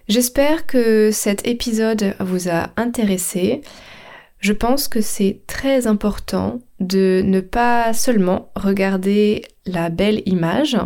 J'espère 0.09 0.67
que 0.67 1.11
cet 1.11 1.47
épisode 1.47 2.15
vous 2.19 2.49
a 2.49 2.71
intéressé. 2.77 3.61
Je 4.39 4.53
pense 4.53 4.89
que 4.89 5.01
c'est 5.01 5.43
très 5.47 5.87
important 5.87 6.61
de 6.81 7.23
ne 7.25 7.41
pas 7.41 7.93
seulement 7.93 8.51
regarder 8.57 9.43
la 9.67 9.91
belle 9.91 10.23
image, 10.27 10.77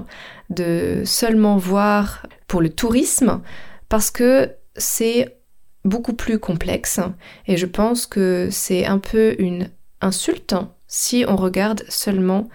de 0.50 1.02
seulement 1.04 1.56
voir 1.56 2.26
pour 2.48 2.60
le 2.60 2.68
tourisme, 2.68 3.40
parce 3.88 4.10
que 4.10 4.50
c'est 4.76 5.36
beaucoup 5.84 6.14
plus 6.14 6.38
complexe 6.38 7.00
et 7.46 7.56
je 7.56 7.66
pense 7.66 8.06
que 8.06 8.48
c'est 8.50 8.86
un 8.86 8.98
peu 8.98 9.36
une 9.38 9.70
insulte 10.00 10.54
si 10.86 11.24
on 11.26 11.36
regarde 11.36 11.84
seulement 11.88 12.48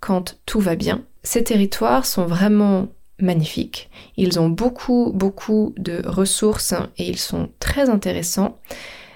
quand 0.00 0.38
tout 0.46 0.60
va 0.60 0.76
bien. 0.76 1.04
Ces 1.22 1.44
territoires 1.44 2.06
sont 2.06 2.26
vraiment 2.26 2.88
magnifiques. 3.20 3.90
Ils 4.16 4.38
ont 4.38 4.48
beaucoup, 4.48 5.12
beaucoup 5.14 5.74
de 5.76 6.02
ressources 6.06 6.74
et 6.96 7.08
ils 7.08 7.18
sont 7.18 7.50
très 7.58 7.90
intéressants. 7.90 8.58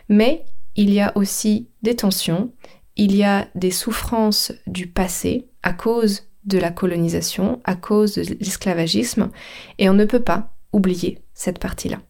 Mais 0.09 0.45
il 0.75 0.93
y 0.93 1.01
a 1.01 1.13
aussi 1.17 1.69
des 1.83 1.97
tensions, 1.97 2.53
il 2.97 3.15
y 3.15 3.23
a 3.23 3.49
des 3.55 3.71
souffrances 3.71 4.53
du 4.67 4.87
passé 4.87 5.49
à 5.63 5.73
cause 5.73 6.25
de 6.45 6.59
la 6.59 6.71
colonisation, 6.71 7.61
à 7.65 7.77
cause 7.77 8.15
de 8.15 8.23
l'esclavagisme, 8.41 9.31
et 9.79 9.89
on 9.89 9.95
ne 9.95 10.05
peut 10.05 10.23
pas 10.23 10.53
oublier 10.73 11.21
cette 11.35 11.61
partie-là. 11.61 12.01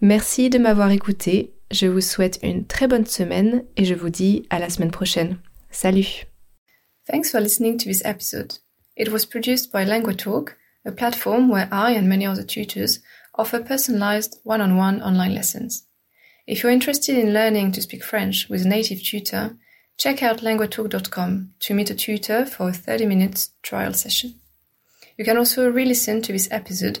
Merci 0.00 0.48
de 0.48 0.58
m'avoir 0.58 0.92
écouté, 0.92 1.54
je 1.72 1.88
vous 1.88 2.00
souhaite 2.00 2.38
une 2.44 2.64
très 2.64 2.86
bonne 2.86 3.06
semaine 3.06 3.64
et 3.76 3.84
je 3.84 3.94
vous 3.94 4.10
dis 4.10 4.46
à 4.48 4.60
la 4.60 4.70
semaine 4.70 4.92
prochaine. 4.92 5.38
Salut 5.72 6.24
Thanks 7.10 7.32
for 7.32 7.40
listening 7.40 7.78
to 7.78 7.88
this 7.88 8.02
episode. 8.04 8.58
It 8.96 9.10
was 9.10 9.26
produced 9.26 9.72
by 9.72 9.84
LanguaTalk, 9.84 10.50
a 10.86 10.92
platform 10.92 11.48
where 11.48 11.68
I 11.72 11.96
and 11.96 12.08
many 12.08 12.26
other 12.26 12.44
tutors 12.44 13.00
offer 13.34 13.58
personalized 13.58 14.38
one-on-one 14.44 15.02
online 15.02 15.34
lessons. 15.34 15.84
If 16.46 16.62
you're 16.62 16.70
interested 16.70 17.18
in 17.18 17.34
learning 17.34 17.72
to 17.72 17.82
speak 17.82 18.04
French 18.04 18.48
with 18.48 18.64
a 18.64 18.68
native 18.68 19.02
tutor, 19.02 19.56
check 19.96 20.22
out 20.22 20.42
languatalk.com 20.42 21.54
to 21.58 21.74
meet 21.74 21.90
a 21.90 21.96
tutor 21.96 22.46
for 22.46 22.68
a 22.68 22.72
30 22.72 23.06
minutes 23.06 23.50
trial 23.62 23.94
session. 23.94 24.36
You 25.16 25.24
can 25.24 25.36
also 25.36 25.68
re-listen 25.68 26.22
to 26.22 26.32
this 26.32 26.48
episode 26.52 27.00